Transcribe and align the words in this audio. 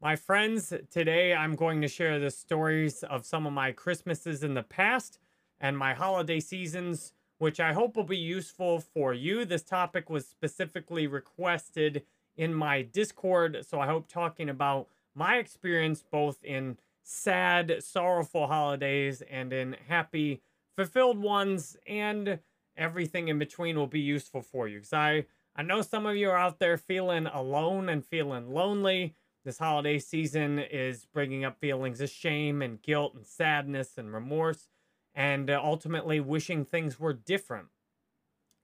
My 0.00 0.14
friends, 0.14 0.72
today 0.92 1.34
I'm 1.34 1.56
going 1.56 1.80
to 1.80 1.88
share 1.88 2.20
the 2.20 2.30
stories 2.30 3.02
of 3.02 3.26
some 3.26 3.48
of 3.48 3.52
my 3.52 3.72
Christmases 3.72 4.44
in 4.44 4.54
the 4.54 4.62
past 4.62 5.18
and 5.60 5.76
my 5.76 5.92
holiday 5.92 6.38
seasons, 6.38 7.12
which 7.38 7.58
I 7.58 7.72
hope 7.72 7.96
will 7.96 8.04
be 8.04 8.16
useful 8.16 8.78
for 8.78 9.12
you. 9.12 9.44
This 9.44 9.64
topic 9.64 10.08
was 10.08 10.24
specifically 10.24 11.08
requested 11.08 12.04
in 12.36 12.54
my 12.54 12.82
Discord, 12.82 13.66
so 13.68 13.80
I 13.80 13.88
hope 13.88 14.06
talking 14.06 14.48
about 14.48 14.86
my 15.16 15.38
experience 15.38 16.04
both 16.08 16.44
in 16.44 16.78
sad, 17.02 17.82
sorrowful 17.82 18.46
holidays 18.46 19.20
and 19.28 19.52
in 19.52 19.74
happy, 19.88 20.42
fulfilled 20.76 21.18
ones 21.18 21.76
and 21.88 22.38
everything 22.76 23.26
in 23.26 23.40
between 23.40 23.76
will 23.76 23.88
be 23.88 23.98
useful 23.98 24.42
for 24.42 24.68
you. 24.68 24.76
Because 24.76 24.92
I, 24.92 25.26
I 25.56 25.62
know 25.62 25.82
some 25.82 26.06
of 26.06 26.14
you 26.14 26.30
are 26.30 26.38
out 26.38 26.60
there 26.60 26.76
feeling 26.76 27.26
alone 27.26 27.88
and 27.88 28.06
feeling 28.06 28.54
lonely. 28.54 29.16
This 29.44 29.58
holiday 29.58 29.98
season 29.98 30.58
is 30.58 31.06
bringing 31.06 31.44
up 31.44 31.60
feelings 31.60 32.00
of 32.00 32.10
shame 32.10 32.60
and 32.60 32.82
guilt 32.82 33.14
and 33.14 33.26
sadness 33.26 33.96
and 33.96 34.12
remorse 34.12 34.68
and 35.14 35.50
uh, 35.50 35.60
ultimately 35.62 36.20
wishing 36.20 36.64
things 36.64 37.00
were 37.00 37.12
different. 37.12 37.68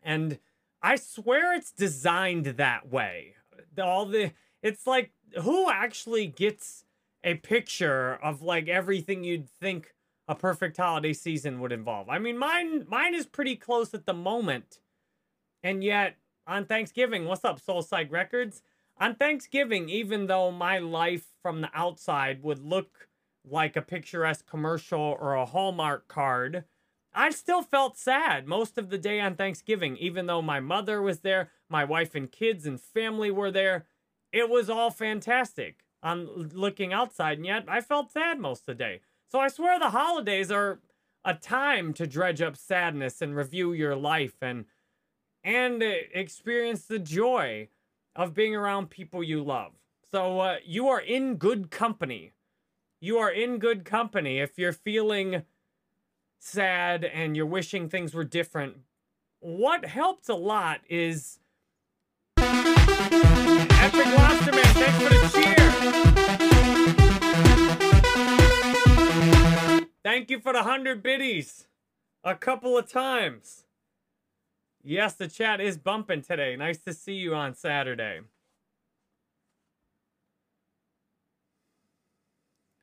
And 0.02 0.38
I 0.82 0.96
swear 0.96 1.54
it's 1.54 1.72
designed 1.72 2.46
that 2.46 2.88
way. 2.88 3.34
All 3.82 4.06
the 4.06 4.32
it's 4.62 4.86
like 4.86 5.12
who 5.42 5.70
actually 5.70 6.26
gets 6.26 6.84
a 7.24 7.34
picture 7.34 8.14
of 8.22 8.42
like 8.42 8.68
everything 8.68 9.24
you'd 9.24 9.48
think 9.48 9.94
a 10.28 10.34
perfect 10.34 10.76
holiday 10.76 11.12
season 11.12 11.60
would 11.60 11.72
involve. 11.72 12.08
I 12.08 12.18
mean, 12.18 12.38
mine 12.38 12.86
mine 12.88 13.14
is 13.14 13.26
pretty 13.26 13.56
close 13.56 13.94
at 13.94 14.06
the 14.06 14.14
moment. 14.14 14.80
And 15.62 15.82
yet 15.82 16.16
on 16.46 16.66
Thanksgiving, 16.66 17.24
what's 17.24 17.44
up, 17.44 17.58
Soul 17.58 17.82
Psych 17.82 18.12
Records? 18.12 18.62
On 18.98 19.14
Thanksgiving, 19.14 19.88
even 19.88 20.26
though 20.26 20.50
my 20.50 20.78
life 20.78 21.26
from 21.42 21.60
the 21.60 21.70
outside 21.74 22.42
would 22.42 22.60
look 22.60 23.08
like 23.44 23.76
a 23.76 23.82
picturesque 23.82 24.46
commercial 24.48 25.00
or 25.00 25.34
a 25.34 25.44
Hallmark 25.44 26.08
card, 26.08 26.64
I 27.12 27.30
still 27.30 27.62
felt 27.62 27.96
sad 27.96 28.46
most 28.46 28.78
of 28.78 28.90
the 28.90 28.98
day 28.98 29.20
on 29.20 29.36
Thanksgiving, 29.36 29.96
even 29.96 30.26
though 30.26 30.42
my 30.42 30.60
mother 30.60 31.02
was 31.02 31.20
there, 31.20 31.50
my 31.68 31.84
wife 31.84 32.14
and 32.14 32.30
kids 32.30 32.66
and 32.66 32.80
family 32.80 33.30
were 33.30 33.50
there. 33.50 33.86
It 34.32 34.48
was 34.48 34.70
all 34.70 34.90
fantastic 34.90 35.84
on 36.02 36.50
looking 36.52 36.92
outside, 36.92 37.38
and 37.38 37.46
yet 37.46 37.64
I 37.68 37.80
felt 37.80 38.12
sad 38.12 38.38
most 38.38 38.60
of 38.60 38.66
the 38.66 38.74
day. 38.74 39.00
So 39.28 39.40
I 39.40 39.48
swear 39.48 39.78
the 39.78 39.90
holidays 39.90 40.50
are 40.50 40.80
a 41.24 41.34
time 41.34 41.94
to 41.94 42.06
dredge 42.06 42.42
up 42.42 42.56
sadness 42.56 43.22
and 43.22 43.34
review 43.34 43.72
your 43.72 43.96
life 43.96 44.36
and 44.42 44.66
and 45.42 45.82
uh, 45.82 45.92
experience 46.12 46.84
the 46.86 46.98
joy 46.98 47.68
of 48.16 48.34
being 48.34 48.54
around 48.54 48.90
people 48.90 49.22
you 49.22 49.42
love. 49.42 49.72
So 50.10 50.40
uh, 50.40 50.56
you 50.64 50.88
are 50.88 51.00
in 51.00 51.36
good 51.36 51.70
company. 51.70 52.32
You 53.00 53.18
are 53.18 53.30
in 53.30 53.58
good 53.58 53.84
company 53.84 54.38
if 54.38 54.58
you're 54.58 54.72
feeling 54.72 55.42
sad 56.38 57.04
and 57.04 57.36
you're 57.36 57.46
wishing 57.46 57.88
things 57.88 58.14
were 58.14 58.24
different. 58.24 58.76
What 59.40 59.84
helps 59.84 60.28
a 60.28 60.34
lot 60.34 60.80
is 60.88 61.38
Epic 62.38 64.06
Lobster 64.06 64.52
Man, 64.52 64.64
thanks 64.74 65.02
for 65.02 65.08
the 65.10 65.28
cheer. 65.34 65.54
Thank 70.02 70.30
you 70.30 70.38
for 70.38 70.52
the 70.52 70.60
100 70.60 71.02
biddies 71.02 71.66
a 72.22 72.34
couple 72.34 72.78
of 72.78 72.90
times. 72.90 73.64
Yes, 74.86 75.14
the 75.14 75.28
chat 75.28 75.62
is 75.62 75.78
bumping 75.78 76.20
today. 76.20 76.56
Nice 76.56 76.76
to 76.80 76.92
see 76.92 77.14
you 77.14 77.34
on 77.34 77.54
Saturday. 77.54 78.20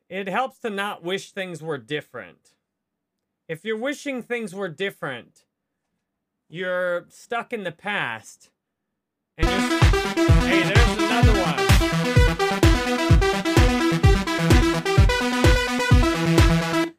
It 0.10 0.28
helps 0.28 0.58
to 0.60 0.72
not 0.72 1.04
wish 1.04 1.32
things 1.32 1.62
were 1.62 1.78
different. 1.78 2.54
If 3.48 3.64
you're 3.64 3.78
wishing 3.78 4.24
things 4.24 4.56
were 4.56 4.68
different, 4.68 5.46
you're 6.50 7.06
stuck 7.10 7.54
in 7.54 7.64
the 7.64 7.72
past. 7.72 8.50
And 9.38 9.48
you're... 9.48 9.60
Hey, 9.60 10.64
there's 10.64 10.98
another 10.98 11.34
one. 11.40 11.58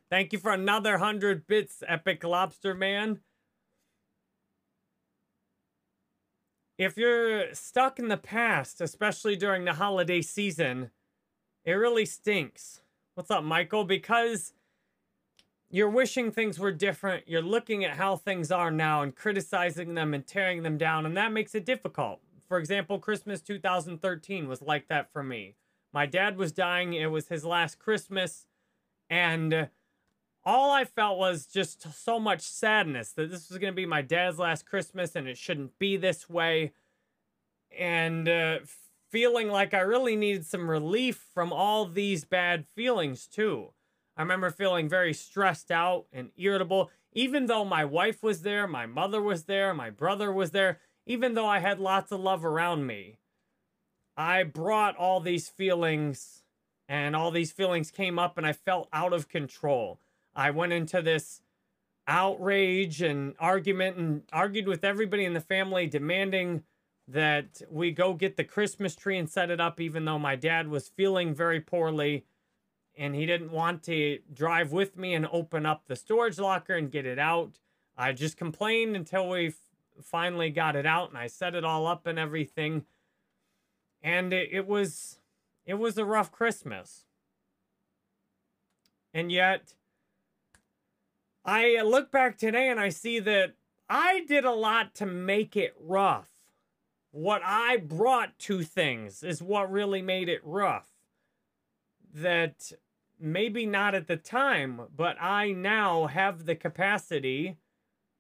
Thank 0.09 0.33
you 0.33 0.39
for 0.39 0.53
another 0.53 0.93
100 0.93 1.49
bits, 1.49 1.83
Epic 1.89 2.23
Lobster 2.23 2.73
Man. 2.75 3.19
If 6.85 6.97
you're 6.97 7.55
stuck 7.55 8.01
in 8.01 8.09
the 8.09 8.17
past, 8.17 8.81
especially 8.81 9.37
during 9.37 9.65
the 9.65 9.75
holiday 9.75 10.21
season, 10.21 10.91
it 11.65 11.75
really 11.75 12.05
stinks. 12.05 12.81
What's 13.15 13.31
up, 13.31 13.45
Michael? 13.45 13.85
Because 13.85 14.53
you're 15.71 15.89
wishing 15.89 16.33
things 16.33 16.59
were 16.59 16.73
different. 16.73 17.29
You're 17.29 17.41
looking 17.41 17.85
at 17.85 17.99
how 17.99 18.17
things 18.17 18.51
are 18.51 18.73
now 18.73 19.03
and 19.03 19.15
criticizing 19.15 19.95
them 19.95 20.13
and 20.13 20.27
tearing 20.27 20.65
them 20.65 20.77
down, 20.77 21.07
and 21.07 21.17
that 21.17 21.31
makes 21.31 21.55
it 21.55 21.65
difficult. 21.65 22.19
For 22.49 22.59
example, 22.59 22.99
Christmas 22.99 23.41
2013 23.41 24.49
was 24.49 24.61
like 24.61 24.89
that 24.89 25.13
for 25.13 25.23
me. 25.23 25.55
My 25.93 26.07
dad 26.07 26.37
was 26.37 26.51
dying. 26.51 26.95
It 26.95 27.13
was 27.13 27.29
his 27.29 27.45
last 27.45 27.79
Christmas. 27.79 28.47
And 29.09 29.69
all 30.45 30.73
I 30.73 30.85
felt 30.85 31.19
was 31.19 31.47
just 31.47 31.87
so 32.05 32.19
much 32.19 32.41
sadness 32.41 33.13
that 33.13 33.31
this 33.31 33.49
was 33.49 33.59
going 33.59 33.73
to 33.73 33.77
be 33.77 33.87
my 33.87 34.03
dad's 34.03 34.39
last 34.39 34.67
Christmas 34.67 35.15
and 35.15 35.29
it 35.29 35.39
shouldn't 35.39 35.79
be 35.79 35.97
this 35.97 36.29
way. 36.29 36.73
And 37.79 38.29
uh, 38.29 38.59
feeling 39.11 39.49
like 39.49 39.75
I 39.75 39.81
really 39.81 40.17
needed 40.17 40.47
some 40.47 40.69
relief 40.69 41.25
from 41.33 41.53
all 41.53 41.87
these 41.87 42.25
bad 42.25 42.67
feelings, 42.67 43.27
too. 43.27 43.69
I 44.17 44.23
remember 44.23 44.51
feeling 44.51 44.89
very 44.89 45.15
stressed 45.15 45.71
out 45.71 46.07
and 46.13 46.31
irritable, 46.37 46.91
even 47.13 47.47
though 47.47 47.65
my 47.65 47.85
wife 47.85 48.23
was 48.23 48.43
there, 48.43 48.67
my 48.67 48.87
mother 48.87 49.23
was 49.23 49.45
there, 49.45 49.73
my 49.75 49.91
brother 49.91 50.33
was 50.33 50.51
there, 50.51 50.81
even 51.07 51.35
though 51.35 51.47
I 51.47 51.61
had 51.61 51.79
lots 51.79 52.11
of 52.11 52.21
love 52.21 52.45
around 52.45 52.87
me. 52.87 53.19
I 54.17 54.43
brought 54.43 54.97
all 54.97 55.21
these 55.21 55.49
feelings, 55.49 56.43
and 56.89 57.17
all 57.17 57.31
these 57.31 57.53
feelings 57.53 57.91
came 57.91 58.19
up, 58.19 58.37
and 58.37 58.47
I 58.47 58.53
felt 58.53 58.89
out 58.93 59.13
of 59.13 59.29
control. 59.29 59.99
I 60.35 60.51
went 60.51 60.73
into 60.73 61.03
this 61.03 61.43
outrage 62.07 63.03
and 63.03 63.35
argument 63.39 63.97
and 63.97 64.23
argued 64.33 64.67
with 64.67 64.85
everybody 64.85 65.25
in 65.25 65.35
the 65.35 65.41
family, 65.41 65.87
demanding 65.87 66.63
that 67.09 67.63
we 67.71 67.91
go 67.91 68.15
get 68.15 68.37
the 68.37 68.45
Christmas 68.45 68.95
tree 68.95 69.19
and 69.19 69.29
set 69.29 69.51
it 69.51 69.61
up, 69.61 69.81
even 69.81 70.05
though 70.05 70.19
my 70.19 70.37
dad 70.37 70.69
was 70.69 70.89
feeling 70.89 71.35
very 71.35 71.61
poorly 71.61 72.25
and 72.97 73.15
he 73.15 73.27
didn't 73.27 73.51
want 73.51 73.83
to 73.85 74.19
drive 74.33 74.73
with 74.73 74.97
me 74.97 75.15
and 75.15 75.27
open 75.33 75.65
up 75.65 75.87
the 75.87 75.97
storage 75.97 76.39
locker 76.39 76.75
and 76.75 76.91
get 76.91 77.07
it 77.07 77.19
out. 77.19 77.59
I 77.97 78.13
just 78.13 78.37
complained 78.37 78.97
until 78.97 79.29
we 79.29 79.55
finally 80.03 80.51
got 80.51 80.77
it 80.77 80.87
out 80.87 81.09
and 81.09 81.19
I 81.19 81.27
set 81.27 81.55
it 81.55 81.65
all 81.65 81.87
up 81.87 82.07
and 82.07 82.19
everything. 82.19 82.85
And 84.03 84.33
it, 84.33 84.49
it 84.53 84.67
was 84.67 85.19
it 85.65 85.75
was 85.75 85.97
a 85.97 86.05
rough 86.05 86.33
Christmas. 86.33 87.05
And 89.15 89.31
yet 89.31 89.75
I 91.45 91.81
look 91.83 92.11
back 92.11 92.39
today 92.39 92.69
and 92.69 92.79
I 92.79 92.89
see 92.89 93.19
that 93.21 93.55
I 93.89 94.25
did 94.27 94.45
a 94.45 94.53
lot 94.53 94.95
to 94.97 95.07
make 95.07 95.57
it 95.57 95.75
rough. 95.81 96.29
What 97.11 97.43
I 97.45 97.77
brought 97.77 98.39
to 98.41 98.63
things 98.63 99.23
is 99.23 99.43
what 99.43 99.71
really 99.71 100.03
made 100.03 100.29
it 100.29 100.41
rough. 100.45 100.89
That 102.15 102.73
maybe 103.19 103.67
not 103.67 103.95
at 103.95 104.07
the 104.07 104.17
time, 104.17 104.83
but 104.95 105.21
I 105.21 105.53
now 105.53 106.07
have 106.07 106.47
the 106.47 106.55
capacity 106.55 107.57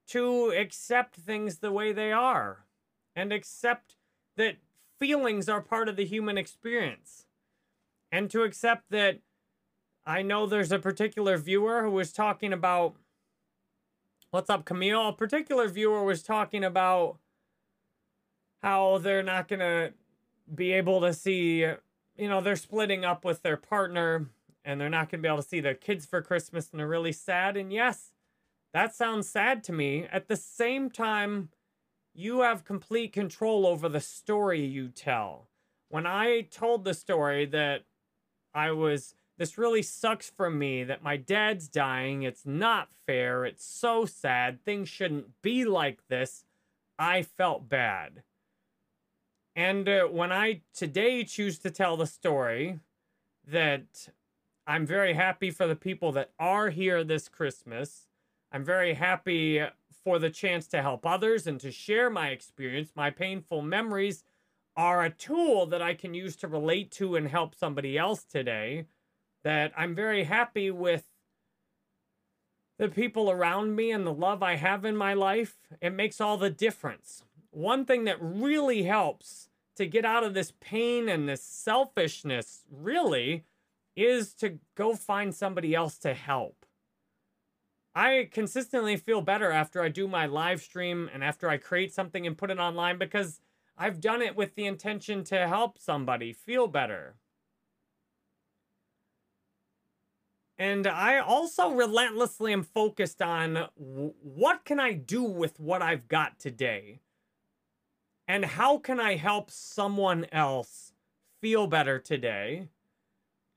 to 0.08 0.50
accept 0.50 1.16
things 1.16 1.58
the 1.58 1.72
way 1.72 1.92
they 1.92 2.12
are 2.12 2.64
and 3.14 3.32
accept 3.32 3.96
that 4.36 4.56
feelings 4.98 5.48
are 5.48 5.60
part 5.60 5.88
of 5.88 5.96
the 5.96 6.04
human 6.04 6.36
experience 6.36 7.26
and 8.10 8.30
to 8.30 8.42
accept 8.42 8.90
that 8.90 9.20
I 10.04 10.22
know 10.22 10.46
there's 10.46 10.72
a 10.72 10.78
particular 10.78 11.36
viewer 11.38 11.82
who 11.82 11.90
was 11.90 12.12
talking 12.12 12.52
about 12.52 12.96
what's 14.32 14.49
up 14.49 14.64
Camille? 14.64 15.11
A 15.11 15.12
particular 15.12 15.69
viewer 15.69 16.02
was 16.02 16.23
talking 16.23 16.64
about 16.64 17.19
how 18.62 18.99
they're 18.99 19.23
not 19.23 19.46
going 19.46 19.61
to 19.61 19.93
be 20.52 20.73
able 20.73 21.00
to 21.02 21.12
see 21.12 21.58
you 21.61 22.29
know 22.29 22.40
they're 22.40 22.56
splitting 22.56 23.05
up 23.05 23.25
with 23.25 23.43
their 23.43 23.56
partner 23.56 24.31
and 24.64 24.81
they're 24.81 24.88
not 24.88 25.11
going 25.11 25.20
to 25.20 25.23
be 25.23 25.29
able 25.29 25.43
to 25.43 25.49
see 25.49 25.61
their 25.61 25.75
kids 25.75 26.06
for 26.06 26.23
Christmas 26.23 26.70
and 26.70 26.81
they're 26.81 26.88
really 26.88 27.12
sad. 27.12 27.56
And 27.56 27.73
yes 27.73 28.12
that 28.73 28.94
sounds 28.94 29.29
sad 29.29 29.62
to 29.64 29.73
me. 29.73 30.06
At 30.11 30.29
the 30.29 30.37
same 30.37 30.90
time 30.90 31.50
you 32.14 32.40
have 32.40 32.64
complete 32.64 33.12
control 33.12 33.67
over 33.67 33.88
the 33.88 34.00
story 34.00 34.64
you 34.64 34.88
tell. 34.88 35.49
When 35.90 36.06
I 36.06 36.43
told 36.50 36.85
the 36.85 36.94
story 36.94 37.44
that 37.46 37.82
I 38.55 38.70
was 38.70 39.14
this 39.42 39.58
really 39.58 39.82
sucks 39.82 40.30
for 40.30 40.48
me 40.48 40.84
that 40.84 41.02
my 41.02 41.16
dad's 41.16 41.66
dying. 41.66 42.22
It's 42.22 42.46
not 42.46 42.90
fair. 43.08 43.44
It's 43.44 43.64
so 43.64 44.04
sad. 44.04 44.64
Things 44.64 44.88
shouldn't 44.88 45.42
be 45.42 45.64
like 45.64 46.06
this. 46.06 46.44
I 46.96 47.22
felt 47.22 47.68
bad. 47.68 48.22
And 49.56 49.88
uh, 49.88 50.04
when 50.04 50.30
I 50.30 50.60
today 50.72 51.24
choose 51.24 51.58
to 51.58 51.72
tell 51.72 51.96
the 51.96 52.06
story, 52.06 52.78
that 53.48 54.10
I'm 54.64 54.86
very 54.86 55.14
happy 55.14 55.50
for 55.50 55.66
the 55.66 55.74
people 55.74 56.12
that 56.12 56.30
are 56.38 56.70
here 56.70 57.02
this 57.02 57.28
Christmas. 57.28 58.06
I'm 58.52 58.64
very 58.64 58.94
happy 58.94 59.60
for 60.04 60.20
the 60.20 60.30
chance 60.30 60.68
to 60.68 60.82
help 60.82 61.04
others 61.04 61.48
and 61.48 61.58
to 61.62 61.72
share 61.72 62.10
my 62.10 62.28
experience. 62.28 62.92
My 62.94 63.10
painful 63.10 63.60
memories 63.60 64.22
are 64.76 65.02
a 65.02 65.10
tool 65.10 65.66
that 65.66 65.82
I 65.82 65.94
can 65.94 66.14
use 66.14 66.36
to 66.36 66.46
relate 66.46 66.92
to 66.92 67.16
and 67.16 67.26
help 67.26 67.56
somebody 67.56 67.98
else 67.98 68.22
today. 68.22 68.86
That 69.44 69.72
I'm 69.76 69.94
very 69.94 70.24
happy 70.24 70.70
with 70.70 71.04
the 72.78 72.88
people 72.88 73.30
around 73.30 73.76
me 73.76 73.90
and 73.90 74.06
the 74.06 74.12
love 74.12 74.42
I 74.42 74.56
have 74.56 74.84
in 74.84 74.96
my 74.96 75.14
life. 75.14 75.56
It 75.80 75.90
makes 75.90 76.20
all 76.20 76.36
the 76.36 76.50
difference. 76.50 77.22
One 77.50 77.84
thing 77.84 78.04
that 78.04 78.16
really 78.20 78.84
helps 78.84 79.48
to 79.76 79.86
get 79.86 80.04
out 80.04 80.24
of 80.24 80.34
this 80.34 80.52
pain 80.60 81.08
and 81.08 81.28
this 81.28 81.42
selfishness, 81.42 82.64
really, 82.70 83.44
is 83.96 84.34
to 84.34 84.58
go 84.74 84.94
find 84.94 85.34
somebody 85.34 85.74
else 85.74 85.98
to 85.98 86.14
help. 86.14 86.66
I 87.94 88.28
consistently 88.32 88.96
feel 88.96 89.20
better 89.20 89.50
after 89.50 89.82
I 89.82 89.88
do 89.88 90.08
my 90.08 90.26
live 90.26 90.62
stream 90.62 91.10
and 91.12 91.22
after 91.22 91.48
I 91.48 91.58
create 91.58 91.92
something 91.92 92.26
and 92.26 92.38
put 92.38 92.50
it 92.50 92.58
online 92.58 92.98
because 92.98 93.40
I've 93.76 94.00
done 94.00 94.22
it 94.22 94.34
with 94.34 94.54
the 94.54 94.66
intention 94.66 95.24
to 95.24 95.46
help 95.46 95.78
somebody 95.78 96.32
feel 96.32 96.68
better. 96.68 97.16
And 100.62 100.87
I 100.87 101.19
also 101.19 101.73
relentlessly 101.73 102.53
am 102.53 102.62
focused 102.62 103.20
on 103.20 103.67
what 103.75 104.64
can 104.64 104.79
I 104.79 104.93
do 104.93 105.25
with 105.25 105.59
what 105.59 105.82
I've 105.82 106.06
got 106.06 106.38
today? 106.38 107.00
And 108.29 108.44
how 108.44 108.79
can 108.79 109.00
I 109.00 109.17
help 109.17 109.50
someone 109.50 110.25
else 110.31 110.93
feel 111.41 111.67
better 111.67 111.99
today? 111.99 112.69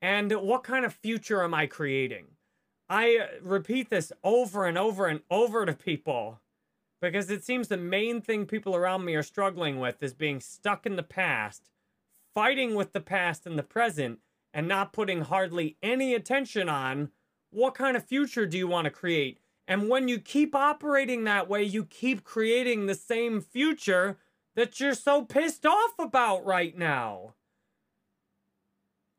And 0.02 0.32
what 0.32 0.64
kind 0.64 0.84
of 0.84 0.94
future 0.94 1.44
am 1.44 1.54
I 1.54 1.66
creating? 1.66 2.26
I 2.88 3.18
uh, 3.18 3.26
repeat 3.40 3.88
this 3.88 4.12
over 4.24 4.66
and 4.66 4.76
over 4.76 5.06
and 5.06 5.20
over 5.30 5.64
to 5.64 5.74
people 5.74 6.40
because 7.00 7.30
it 7.30 7.44
seems 7.44 7.68
the 7.68 7.76
main 7.76 8.20
thing 8.20 8.46
people 8.46 8.74
around 8.74 9.04
me 9.04 9.14
are 9.14 9.22
struggling 9.22 9.78
with 9.78 10.02
is 10.02 10.12
being 10.12 10.40
stuck 10.40 10.84
in 10.84 10.96
the 10.96 11.04
past, 11.04 11.70
fighting 12.34 12.74
with 12.74 12.92
the 12.92 13.00
past 13.00 13.46
and 13.46 13.56
the 13.56 13.62
present, 13.62 14.18
and 14.56 14.66
not 14.66 14.90
putting 14.90 15.20
hardly 15.20 15.76
any 15.82 16.14
attention 16.14 16.66
on 16.66 17.10
what 17.50 17.74
kind 17.74 17.94
of 17.94 18.06
future 18.06 18.46
do 18.46 18.56
you 18.56 18.66
want 18.66 18.86
to 18.86 18.90
create. 18.90 19.38
And 19.68 19.90
when 19.90 20.08
you 20.08 20.18
keep 20.18 20.54
operating 20.54 21.24
that 21.24 21.46
way, 21.46 21.62
you 21.62 21.84
keep 21.84 22.24
creating 22.24 22.86
the 22.86 22.94
same 22.94 23.42
future 23.42 24.16
that 24.54 24.80
you're 24.80 24.94
so 24.94 25.26
pissed 25.26 25.66
off 25.66 25.98
about 25.98 26.42
right 26.46 26.76
now. 26.76 27.34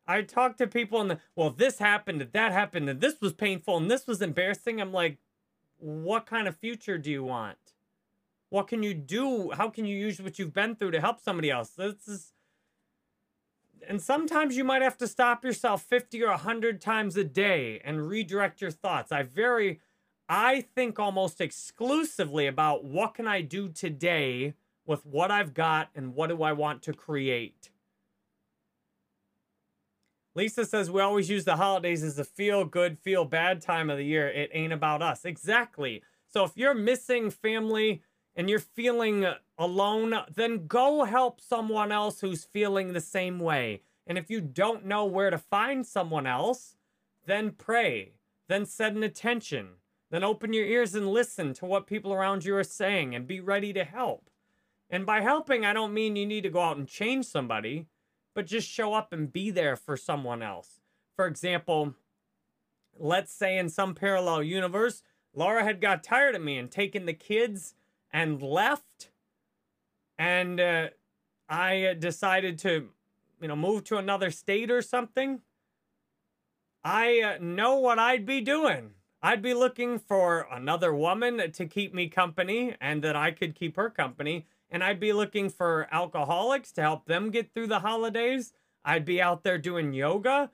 I 0.08 0.24
talk 0.24 0.58
to 0.58 0.66
people 0.66 1.02
and 1.02 1.12
the, 1.12 1.20
well, 1.36 1.52
this 1.52 1.78
happened 1.78 2.20
and 2.24 2.32
that 2.34 2.52
happened 2.52 2.90
and 2.90 3.00
this 3.00 3.22
was 3.22 3.34
painful 3.34 3.78
and 3.78 3.92
this 3.92 4.08
was 4.08 4.24
embarrassing. 4.24 4.82
I'm 4.82 4.92
like, 4.92 5.20
what 5.78 6.26
kind 6.26 6.48
of 6.48 6.58
future 6.58 6.98
do 6.98 7.12
you 7.12 7.24
want? 7.24 7.60
What 8.50 8.68
can 8.68 8.82
you 8.82 8.96
do? 8.96 9.52
How 9.52 9.70
can 9.70 9.86
you 9.86 9.96
use 9.96 10.20
what 10.20 10.40
you've 10.40 10.54
been 10.54 10.76
through 10.76 10.92
to 10.92 11.00
help 11.00 11.20
somebody 11.22 11.52
else? 11.52 11.70
This 11.78 12.08
is, 12.08 12.34
and 13.88 14.02
sometimes 14.02 14.56
you 14.56 14.64
might 14.64 14.82
have 14.82 14.98
to 15.00 15.08
stop 15.08 15.44
yourself 15.44 15.84
50 15.84 16.24
or 16.24 16.30
100 16.30 16.82
times 16.82 17.18
a 17.18 17.24
day 17.24 17.82
and 17.84 18.08
redirect 18.08 18.62
your 18.62 18.72
thoughts. 18.72 19.12
I 19.12 19.24
very, 19.24 19.82
I 20.30 20.62
think 20.62 21.00
almost 21.00 21.42
exclusively 21.42 22.48
about 22.48 22.84
what 22.84 23.16
can 23.16 23.28
I 23.28 23.42
do 23.42 23.70
today 23.70 24.54
with 24.86 25.06
what 25.06 25.32
I've 25.32 25.54
got 25.54 25.90
and 25.96 26.16
what 26.16 26.28
do 26.30 26.44
I 26.44 26.54
want 26.54 26.82
to 26.84 26.94
create. 26.94 27.70
Lisa 30.34 30.66
says 30.66 30.92
we 30.92 31.02
always 31.02 31.30
use 31.30 31.46
the 31.46 31.56
holidays 31.56 32.04
as 32.04 32.20
a 32.20 32.24
feel 32.24 32.64
good, 32.64 33.00
feel 33.00 33.26
bad 33.26 33.60
time 33.62 33.90
of 33.90 33.98
the 33.98 34.06
year. 34.06 34.30
It 34.30 34.52
ain't 34.54 34.72
about 34.72 35.02
us. 35.02 35.26
Exactly. 35.26 36.04
So 36.28 36.44
if 36.44 36.52
you're 36.56 36.76
missing 36.76 37.32
family 37.32 38.04
and 38.38 38.50
you're 38.50 38.60
feeling 38.60 39.26
alone, 39.58 40.14
then 40.34 40.68
go 40.68 41.04
help 41.04 41.42
someone 41.42 41.92
else 41.92 42.22
who's 42.22 42.46
feeling 42.46 42.94
the 42.94 43.02
same 43.02 43.40
way. 43.40 43.82
And 44.06 44.18
if 44.18 44.30
you 44.30 44.40
don't 44.40 44.86
know 44.86 45.04
where 45.04 45.30
to 45.30 45.38
find 45.38 45.86
someone 45.86 46.26
else, 46.26 46.78
then 47.26 47.52
pray, 47.52 48.14
then 48.48 48.66
set 48.66 48.94
an 48.94 49.04
attention, 49.04 49.72
then 50.10 50.24
open 50.24 50.54
your 50.54 50.66
ears 50.66 50.96
and 50.96 51.10
listen 51.10 51.54
to 51.56 51.66
what 51.66 51.88
people 51.88 52.14
around 52.14 52.46
you 52.46 52.56
are 52.56 52.64
saying 52.64 53.14
and 53.14 53.28
be 53.28 53.42
ready 53.42 53.74
to 53.74 53.84
help. 53.84 54.30
And 54.90 55.06
by 55.06 55.20
helping, 55.20 55.66
I 55.66 55.74
don't 55.74 55.94
mean 55.94 56.16
you 56.16 56.26
need 56.26 56.44
to 56.44 56.50
go 56.50 56.62
out 56.62 56.78
and 56.78 56.88
change 56.88 57.26
somebody 57.26 57.88
but 58.38 58.46
just 58.46 58.70
show 58.70 58.94
up 58.94 59.12
and 59.12 59.34
be 59.34 59.50
there 59.50 59.76
for 59.76 59.98
someone 59.98 60.44
else. 60.44 60.80
For 61.16 61.26
example, 61.26 61.96
let's 62.96 63.34
say 63.34 63.58
in 63.58 63.68
some 63.68 63.96
parallel 63.96 64.44
universe, 64.44 65.02
Laura 65.34 65.64
had 65.64 65.82
got 65.82 66.04
tired 66.04 66.36
of 66.36 66.44
me 66.44 66.60
and 66.60 66.70
taken 66.70 67.08
the 67.08 67.16
kids 67.16 67.74
and 68.12 68.42
left. 68.42 69.10
And 70.18 70.60
uh, 70.60 70.88
I 71.48 71.96
decided 72.00 72.58
to, 72.60 72.90
you 73.42 73.48
know, 73.48 73.56
move 73.56 73.84
to 73.86 73.98
another 73.98 74.32
state 74.32 74.72
or 74.72 74.82
something. 74.82 75.42
I 76.84 77.22
uh, 77.22 77.38
know 77.42 77.76
what 77.76 78.00
I'd 78.00 78.26
be 78.26 78.42
doing. 78.42 78.92
I'd 79.22 79.42
be 79.42 79.54
looking 79.54 80.00
for 80.00 80.48
another 80.52 80.94
woman 80.94 81.52
to 81.52 81.66
keep 81.66 81.94
me 81.94 82.08
company 82.08 82.76
and 82.80 83.04
that 83.04 83.16
I 83.16 83.32
could 83.32 83.56
keep 83.56 83.76
her 83.76 83.90
company 83.90 84.46
and 84.70 84.84
I'd 84.84 85.00
be 85.00 85.14
looking 85.14 85.50
for 85.50 85.88
alcoholics 85.92 86.72
to 86.74 86.82
help 86.82 87.06
them 87.06 87.32
get 87.32 87.54
through 87.54 87.68
the 87.68 87.80
holidays. 87.80 88.54
I'd 88.84 89.06
be 89.06 89.22
out 89.22 89.44
there 89.44 89.58
doing 89.58 89.94
yoga. 89.94 90.52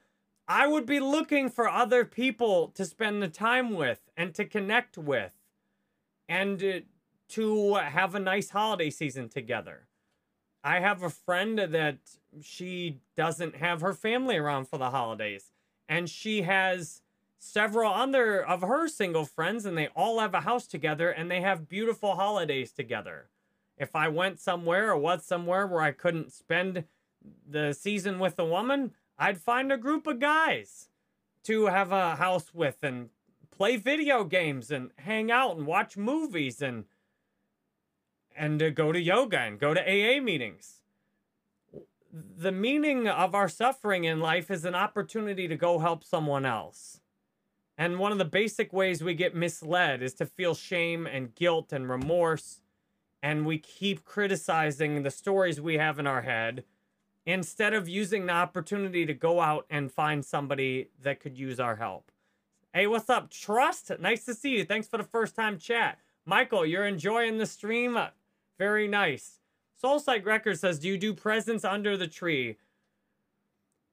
I 0.47 0.67
would 0.67 0.85
be 0.85 0.99
looking 0.99 1.49
for 1.49 1.69
other 1.69 2.05
people 2.05 2.69
to 2.69 2.85
spend 2.85 3.21
the 3.21 3.27
time 3.27 3.73
with 3.73 3.99
and 4.15 4.33
to 4.35 4.45
connect 4.45 4.97
with 4.97 5.33
and 6.27 6.63
uh, 6.63 6.79
to 7.33 7.75
have 7.75 8.13
a 8.13 8.19
nice 8.19 8.51
holiday 8.51 8.89
season 8.89 9.27
together. 9.27 9.87
I 10.63 10.79
have 10.79 11.01
a 11.01 11.09
friend 11.09 11.57
that 11.57 11.97
she 12.41 12.99
doesn't 13.17 13.55
have 13.55 13.81
her 13.81 13.93
family 13.93 14.37
around 14.37 14.67
for 14.67 14.77
the 14.77 14.91
holidays, 14.91 15.51
and 15.89 16.09
she 16.09 16.43
has 16.43 17.01
several 17.39 17.91
other 17.91 18.45
of 18.45 18.61
her 18.61 18.87
single 18.87 19.25
friends, 19.25 19.65
and 19.65 19.77
they 19.77 19.87
all 19.95 20.19
have 20.19 20.33
a 20.33 20.41
house 20.41 20.67
together 20.67 21.09
and 21.09 21.29
they 21.29 21.41
have 21.41 21.67
beautiful 21.67 22.15
holidays 22.15 22.71
together. 22.71 23.29
If 23.77 23.95
I 23.95 24.07
went 24.07 24.39
somewhere 24.39 24.91
or 24.91 24.97
was 24.97 25.25
somewhere 25.25 25.65
where 25.65 25.81
I 25.81 25.91
couldn't 25.91 26.31
spend 26.31 26.85
the 27.49 27.73
season 27.73 28.19
with 28.19 28.37
a 28.37 28.45
woman, 28.45 28.91
I'd 29.17 29.41
find 29.41 29.71
a 29.71 29.77
group 29.77 30.05
of 30.07 30.19
guys 30.19 30.89
to 31.45 31.65
have 31.65 31.91
a 31.91 32.15
house 32.15 32.53
with 32.53 32.77
and 32.83 33.09
play 33.51 33.75
video 33.75 34.23
games 34.23 34.71
and 34.71 34.91
hang 34.97 35.31
out 35.31 35.57
and 35.57 35.65
watch 35.65 35.97
movies 35.97 36.61
and 36.61 36.85
and 38.35 38.59
to 38.59 38.71
go 38.71 38.91
to 38.91 38.99
yoga 38.99 39.39
and 39.39 39.59
go 39.59 39.73
to 39.73 39.81
AA 39.81 40.21
meetings. 40.21 40.81
The 42.11 42.51
meaning 42.51 43.07
of 43.07 43.33
our 43.33 43.49
suffering 43.49 44.03
in 44.03 44.19
life 44.19 44.51
is 44.51 44.65
an 44.65 44.75
opportunity 44.75 45.47
to 45.47 45.55
go 45.55 45.79
help 45.79 46.03
someone 46.03 46.45
else. 46.45 46.99
And 47.77 47.97
one 47.97 48.11
of 48.11 48.19
the 48.19 48.25
basic 48.25 48.71
ways 48.71 49.03
we 49.03 49.15
get 49.15 49.35
misled 49.35 50.03
is 50.03 50.13
to 50.15 50.25
feel 50.25 50.53
shame 50.53 51.07
and 51.07 51.33
guilt 51.33 51.73
and 51.73 51.89
remorse 51.89 52.61
and 53.23 53.45
we 53.45 53.57
keep 53.57 54.03
criticizing 54.03 55.01
the 55.01 55.09
stories 55.09 55.59
we 55.61 55.77
have 55.77 55.97
in 55.97 56.05
our 56.05 56.21
head 56.21 56.65
instead 57.25 57.73
of 57.73 57.87
using 57.87 58.25
the 58.25 58.33
opportunity 58.33 59.05
to 59.05 59.13
go 59.13 59.39
out 59.39 59.65
and 59.69 59.93
find 59.93 60.25
somebody 60.25 60.89
that 61.01 61.21
could 61.21 61.37
use 61.37 61.57
our 61.57 61.77
help. 61.77 62.11
Hey, 62.73 62.85
what's 62.85 63.09
up, 63.09 63.29
Trust? 63.29 63.91
Nice 64.01 64.25
to 64.25 64.33
see 64.33 64.57
you. 64.57 64.65
Thanks 64.65 64.87
for 64.87 64.97
the 64.97 65.05
first 65.05 65.35
time 65.35 65.57
chat. 65.57 65.99
Michael, 66.25 66.65
you're 66.65 66.85
enjoying 66.85 67.37
the 67.37 67.45
stream? 67.45 67.97
Very 68.57 68.87
nice. 68.87 69.39
Soulsight 69.81 70.25
Record 70.25 70.59
says, 70.59 70.79
Do 70.79 70.87
you 70.87 70.97
do 70.97 71.13
presents 71.13 71.65
under 71.65 71.97
the 71.97 72.07
tree? 72.07 72.57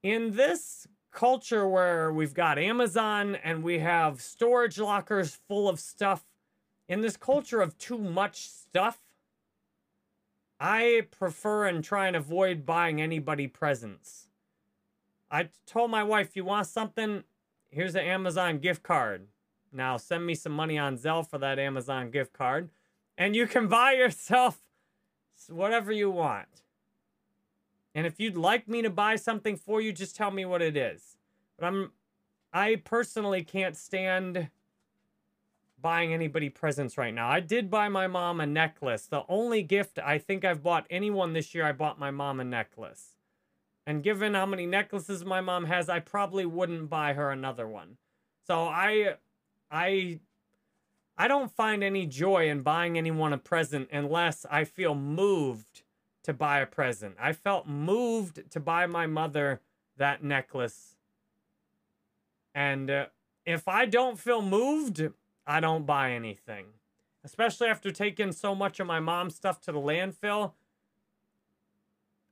In 0.02 0.36
this 0.36 0.86
culture 1.10 1.68
where 1.68 2.12
we've 2.12 2.34
got 2.34 2.58
Amazon 2.58 3.34
and 3.36 3.62
we 3.62 3.80
have 3.80 4.20
storage 4.20 4.78
lockers 4.78 5.38
full 5.48 5.68
of 5.68 5.80
stuff, 5.80 6.24
in 6.88 7.00
this 7.00 7.16
culture 7.16 7.60
of 7.60 7.76
too 7.78 7.98
much 7.98 8.48
stuff, 8.48 8.98
I 10.58 11.06
prefer 11.10 11.66
and 11.66 11.82
try 11.82 12.06
and 12.06 12.16
avoid 12.16 12.66
buying 12.66 13.00
anybody 13.00 13.46
presents. 13.46 14.28
I 15.30 15.48
told 15.66 15.90
my 15.90 16.02
wife, 16.02 16.36
you 16.36 16.44
want 16.44 16.66
something? 16.66 17.24
Here's 17.70 17.94
an 17.94 18.04
Amazon 18.04 18.58
gift 18.58 18.82
card. 18.82 19.28
Now 19.72 19.96
send 19.96 20.26
me 20.26 20.34
some 20.34 20.52
money 20.52 20.76
on 20.76 20.98
Zelle 20.98 21.26
for 21.26 21.38
that 21.38 21.58
Amazon 21.58 22.10
gift 22.10 22.32
card. 22.32 22.68
And 23.20 23.36
you 23.36 23.46
can 23.46 23.68
buy 23.68 23.92
yourself 23.92 24.60
whatever 25.50 25.92
you 25.92 26.10
want. 26.10 26.62
And 27.94 28.06
if 28.06 28.18
you'd 28.18 28.34
like 28.36 28.66
me 28.66 28.80
to 28.80 28.88
buy 28.88 29.16
something 29.16 29.56
for 29.56 29.78
you, 29.82 29.92
just 29.92 30.16
tell 30.16 30.30
me 30.30 30.46
what 30.46 30.62
it 30.62 30.74
is. 30.74 31.18
But 31.58 31.66
I'm 31.66 31.92
I 32.50 32.76
personally 32.76 33.44
can't 33.44 33.76
stand 33.76 34.48
buying 35.82 36.14
anybody 36.14 36.48
presents 36.48 36.96
right 36.96 37.12
now. 37.12 37.28
I 37.28 37.40
did 37.40 37.70
buy 37.70 37.90
my 37.90 38.06
mom 38.06 38.40
a 38.40 38.46
necklace. 38.46 39.06
The 39.06 39.24
only 39.28 39.62
gift 39.62 39.98
I 39.98 40.16
think 40.16 40.42
I've 40.42 40.62
bought 40.62 40.86
anyone 40.88 41.34
this 41.34 41.54
year, 41.54 41.66
I 41.66 41.72
bought 41.72 41.98
my 41.98 42.10
mom 42.10 42.40
a 42.40 42.44
necklace. 42.44 43.16
And 43.86 44.02
given 44.02 44.32
how 44.32 44.46
many 44.46 44.64
necklaces 44.64 45.26
my 45.26 45.42
mom 45.42 45.66
has, 45.66 45.90
I 45.90 46.00
probably 46.00 46.46
wouldn't 46.46 46.88
buy 46.88 47.12
her 47.12 47.30
another 47.30 47.68
one. 47.68 47.98
So 48.46 48.62
I 48.64 49.16
I 49.70 50.20
I 51.20 51.28
don't 51.28 51.52
find 51.52 51.84
any 51.84 52.06
joy 52.06 52.48
in 52.48 52.62
buying 52.62 52.96
anyone 52.96 53.34
a 53.34 53.36
present 53.36 53.90
unless 53.92 54.46
I 54.50 54.64
feel 54.64 54.94
moved 54.94 55.82
to 56.22 56.32
buy 56.32 56.60
a 56.60 56.66
present. 56.66 57.16
I 57.20 57.34
felt 57.34 57.68
moved 57.68 58.50
to 58.50 58.58
buy 58.58 58.86
my 58.86 59.06
mother 59.06 59.60
that 59.98 60.24
necklace. 60.24 60.96
And 62.54 62.90
uh, 62.90 63.06
if 63.44 63.68
I 63.68 63.84
don't 63.84 64.18
feel 64.18 64.40
moved, 64.40 65.10
I 65.46 65.60
don't 65.60 65.84
buy 65.84 66.12
anything. 66.12 66.68
Especially 67.22 67.68
after 67.68 67.90
taking 67.90 68.32
so 68.32 68.54
much 68.54 68.80
of 68.80 68.86
my 68.86 68.98
mom's 68.98 69.34
stuff 69.34 69.60
to 69.64 69.72
the 69.72 69.78
landfill. 69.78 70.52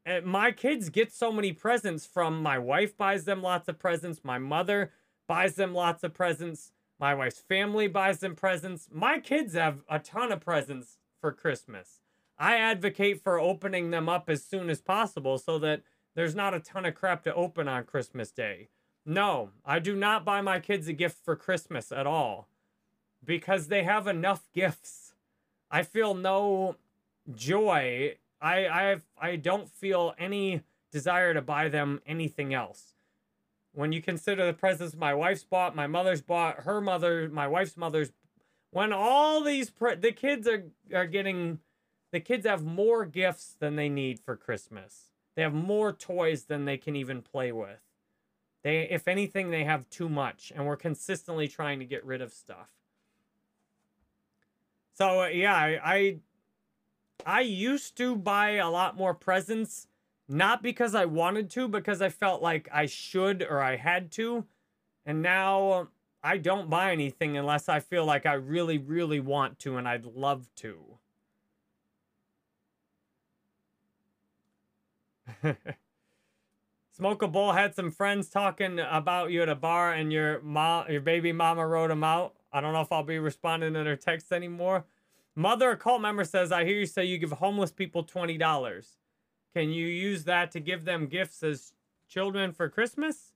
And 0.07 0.25
my 0.25 0.51
kids 0.51 0.89
get 0.89 1.13
so 1.13 1.31
many 1.31 1.53
presents 1.53 2.07
from 2.07 2.43
my 2.43 2.59
wife 2.59 2.97
buys 2.97 3.27
them 3.27 3.43
lots 3.43 3.69
of 3.69 3.79
presents, 3.79 4.25
my 4.25 4.39
mother 4.39 4.93
buys 5.27 5.57
them 5.57 5.75
lots 5.75 6.03
of 6.05 6.15
presents, 6.15 6.73
my 6.99 7.15
wife's 7.15 7.41
family 7.41 7.87
buys 7.87 8.19
them 8.21 8.35
presents. 8.35 8.89
My 8.93 9.21
kids 9.21 9.55
have 9.55 9.85
a 9.89 9.99
ton 9.99 10.33
of 10.33 10.41
presents 10.41 10.99
for 11.21 11.33
Christmas. 11.33 12.01
I 12.39 12.57
advocate 12.57 13.23
for 13.23 13.39
opening 13.39 13.91
them 13.91 14.09
up 14.09 14.29
as 14.29 14.45
soon 14.45 14.71
as 14.71 14.81
possible 14.81 15.39
so 15.39 15.59
that 15.61 15.83
there's 16.15 16.35
not 16.35 16.55
a 16.55 16.61
ton 16.61 16.85
of 16.85 16.95
crap 16.95 17.23
to 17.25 17.35
open 17.35 17.69
on 17.69 17.85
Christmas 17.85 18.31
Day. 18.31 18.69
No, 19.05 19.51
I 19.65 19.79
do 19.79 19.97
not 19.97 20.25
buy 20.25 20.41
my 20.41 20.61
kids 20.61 20.89
a 20.89 20.93
gift 20.93 21.25
for 21.25 21.37
Christmas 21.37 21.91
at 21.91 22.07
all 22.07 22.49
because 23.25 23.69
they 23.69 23.85
have 23.85 24.07
enough 24.07 24.49
gifts. 24.55 25.15
I 25.71 25.83
feel 25.83 26.15
no 26.15 26.77
joy. 27.35 28.17
I 28.41 28.67
I 28.67 28.97
I 29.21 29.37
don't 29.37 29.69
feel 29.69 30.15
any 30.19 30.63
desire 30.91 31.35
to 31.35 31.43
buy 31.43 31.69
them 31.69 32.01
anything 32.07 32.55
else. 32.55 32.95
When 33.79 33.93
you 33.93 34.03
consider 34.03 34.45
the 34.45 34.53
presents 34.53 34.97
my 34.97 35.15
wife's 35.15 35.45
bought, 35.45 35.77
my 35.77 35.87
mother's 35.87 36.21
bought, 36.21 36.65
her 36.65 36.81
mother, 36.81 37.29
my 37.29 37.47
wife's 37.47 37.77
mother's, 37.77 38.11
when 38.73 38.93
all 38.93 39.41
these 39.41 39.71
pre- 39.71 39.95
the 39.95 40.11
kids 40.11 40.49
are 40.49 40.65
are 40.93 41.07
getting 41.07 41.61
the 42.11 42.19
kids 42.19 42.45
have 42.45 42.65
more 42.65 43.05
gifts 43.05 43.55
than 43.61 43.77
they 43.77 43.89
need 43.89 44.19
for 44.19 44.35
Christmas. 44.35 45.13
They 45.37 45.43
have 45.43 45.55
more 45.55 45.93
toys 45.93 46.47
than 46.47 46.65
they 46.65 46.77
can 46.77 46.97
even 46.97 47.23
play 47.23 47.53
with. 47.53 47.79
They, 48.65 48.89
if 48.91 49.07
anything, 49.07 49.51
they 49.53 49.63
have 49.63 49.89
too 49.91 50.09
much, 50.09 50.53
and 50.57 50.67
we're 50.67 50.77
consistently 50.77 51.47
trying 51.47 51.79
to 51.79 51.85
get 51.85 52.05
rid 52.05 52.21
of 52.21 52.33
stuff. 52.33 52.71
So 54.95 55.23
uh, 55.23 55.27
yeah, 55.29 55.55
I, 55.55 55.81
I, 55.85 56.17
I 57.25 57.41
used 57.43 57.97
to 57.99 58.17
buy 58.17 58.55
a 58.55 58.71
lot 58.71 58.97
more 58.97 59.15
presents, 59.15 59.87
not 60.29 60.63
because 60.63 60.95
I 60.95 61.07
wanted 61.07 61.51
to, 61.51 61.69
because 61.69 62.03
I 62.03 62.11
felt 62.11 62.43
like 62.43 62.69
I 62.73 62.87
should 62.87 63.43
or 63.43 63.61
I 63.63 63.77
had 63.77 64.11
to, 64.13 64.47
and 65.07 65.23
now 65.23 65.89
I 66.23 66.39
don't 66.39 66.71
buy 66.71 66.93
anything 66.93 67.37
unless 67.37 67.69
I 67.69 67.81
feel 67.81 68.05
like 68.05 68.27
I 68.27 68.35
really, 68.35 68.79
really 68.79 69.21
want 69.21 69.59
to, 69.61 69.77
and 69.77 69.89
I'd 69.89 70.05
love 70.05 70.49
to. 70.57 70.99
Smoke 76.93 77.23
a 77.23 77.29
Bowl 77.29 77.53
had 77.53 77.75
some 77.75 77.91
friends 77.91 78.29
talking 78.29 78.81
about 78.81 79.31
you 79.31 79.43
at 79.43 79.49
a 79.49 79.55
bar, 79.55 79.93
and 79.93 80.13
your 80.13 80.41
mom, 80.43 80.91
your 80.91 81.01
baby 81.01 81.33
mama 81.33 81.67
wrote 81.67 81.89
them 81.89 82.03
out. 82.03 82.35
I 82.53 82.61
don't 82.61 82.73
know 82.73 82.81
if 82.81 82.91
I'll 82.93 83.03
be 83.05 83.19
responding 83.19 83.75
to 83.75 83.85
their 83.85 83.97
texts 83.97 84.33
anymore. 84.33 84.85
Mother, 85.37 85.71
a 85.71 85.77
cult 85.77 86.01
member 86.03 86.25
says, 86.25 86.51
"I 86.51 86.65
hear 86.65 86.79
you 86.79 86.87
say 86.87 87.05
you 87.05 87.19
give 87.19 87.33
homeless 87.33 87.71
people 87.71 88.03
twenty 88.03 88.37
dollars. 88.37 88.97
Can 89.55 89.71
you 89.71 89.87
use 89.87 90.25
that 90.25 90.51
to 90.53 90.61
give 90.61 90.85
them 90.85 91.07
gifts 91.07 91.43
as 91.43 91.73
children 92.09 92.53
for 92.53 92.69
Christmas?" 92.69 93.33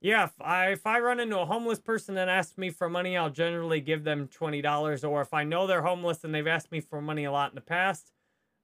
Yeah, 0.00 0.24
if 0.24 0.40
I 0.40 0.70
if 0.70 0.86
I 0.86 0.98
run 0.98 1.20
into 1.20 1.38
a 1.38 1.46
homeless 1.46 1.78
person 1.78 2.16
and 2.16 2.30
asks 2.30 2.56
me 2.56 2.70
for 2.70 2.88
money, 2.88 3.16
I'll 3.16 3.30
generally 3.30 3.80
give 3.80 4.04
them 4.04 4.28
twenty 4.28 4.62
dollars. 4.62 5.04
Or 5.04 5.20
if 5.20 5.34
I 5.34 5.44
know 5.44 5.66
they're 5.66 5.82
homeless 5.82 6.24
and 6.24 6.34
they've 6.34 6.46
asked 6.46 6.72
me 6.72 6.80
for 6.80 7.02
money 7.02 7.24
a 7.24 7.32
lot 7.32 7.50
in 7.50 7.54
the 7.54 7.60
past, 7.60 8.12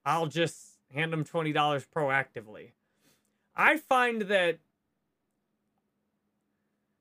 I'll 0.05 0.26
just 0.26 0.78
hand 0.95 1.12
them 1.12 1.25
$20 1.25 1.52
proactively. 1.95 2.71
I 3.55 3.76
find 3.76 4.23
that 4.23 4.59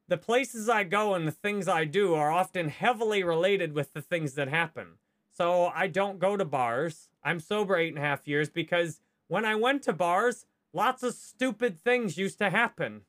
the 0.08 0.18
places 0.18 0.70
I 0.70 0.84
go 0.84 1.13
and 1.13 1.27
the 1.27 1.32
things 1.32 1.68
I 1.68 1.86
do 1.86 2.13
are 2.15 2.32
often 2.32 2.70
heavily 2.70 3.24
related 3.24 3.74
with 3.74 3.94
the 3.94 4.01
things 4.01 4.34
that 4.34 4.48
happen. 4.48 4.98
So 5.36 5.72
I 5.75 5.88
don't 5.88 6.18
go 6.18 6.38
to 6.38 6.46
bars. 6.46 7.10
I'm 7.22 7.42
sober 7.42 7.75
eight 7.75 7.89
and 7.89 7.98
a 7.98 8.08
half 8.08 8.25
years 8.25 8.50
because 8.50 9.01
when 9.27 9.44
I 9.44 9.56
went 9.56 9.84
to 9.84 9.94
bars, 9.94 10.46
lots 10.72 11.04
of 11.04 11.13
stupid 11.13 11.77
things 11.77 12.18
used 12.18 12.38
to 12.38 12.50
happen. 12.50 13.01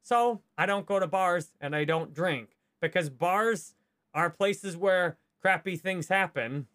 So 0.00 0.42
I 0.56 0.66
don't 0.66 0.86
go 0.86 1.00
to 1.00 1.08
bars 1.08 1.50
and 1.60 1.74
I 1.74 1.84
don't 1.84 2.14
drink 2.14 2.50
because 2.80 3.10
bars 3.10 3.74
are 4.14 4.30
places 4.30 4.76
where 4.76 5.18
crappy 5.40 5.76
things 5.76 6.06
happen. 6.06 6.68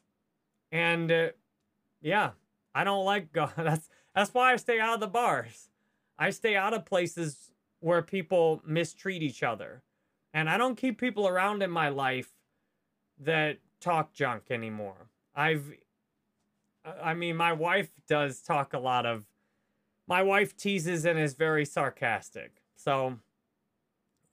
And 0.74 1.10
uh, 1.10 1.30
yeah, 2.02 2.32
I 2.76 2.84
don't 2.84 3.06
like 3.06 3.32
going. 3.32 3.52
That's 3.56 3.90
that's 4.14 4.34
why 4.34 4.52
I 4.52 4.56
stay 4.58 4.80
out 4.80 4.96
of 4.96 5.00
the 5.00 5.08
bars. 5.08 5.70
I 6.20 6.32
stay 6.32 6.56
out 6.58 6.74
of 6.74 6.86
places 6.86 7.52
where 7.80 8.02
people 8.02 8.62
mistreat 8.66 9.22
each 9.22 9.42
other. 9.42 9.84
And 10.34 10.50
I 10.50 10.58
don't 10.58 10.76
keep 10.76 11.00
people 11.00 11.28
around 11.28 11.64
in 11.64 11.70
my 11.70 11.90
life 11.90 12.32
that 13.20 13.60
talk 13.80 14.14
junk 14.14 14.44
anymore. 14.50 15.08
I've 15.36 15.74
I 17.02 17.14
mean 17.14 17.36
my 17.36 17.54
wife 17.54 17.90
does 18.08 18.42
talk 18.42 18.74
a 18.74 18.80
lot 18.80 19.06
of 19.06 19.26
my 20.08 20.24
wife 20.24 20.56
teases 20.56 21.06
and 21.06 21.20
is 21.20 21.34
very 21.34 21.66
sarcastic. 21.66 22.62
So 22.76 23.20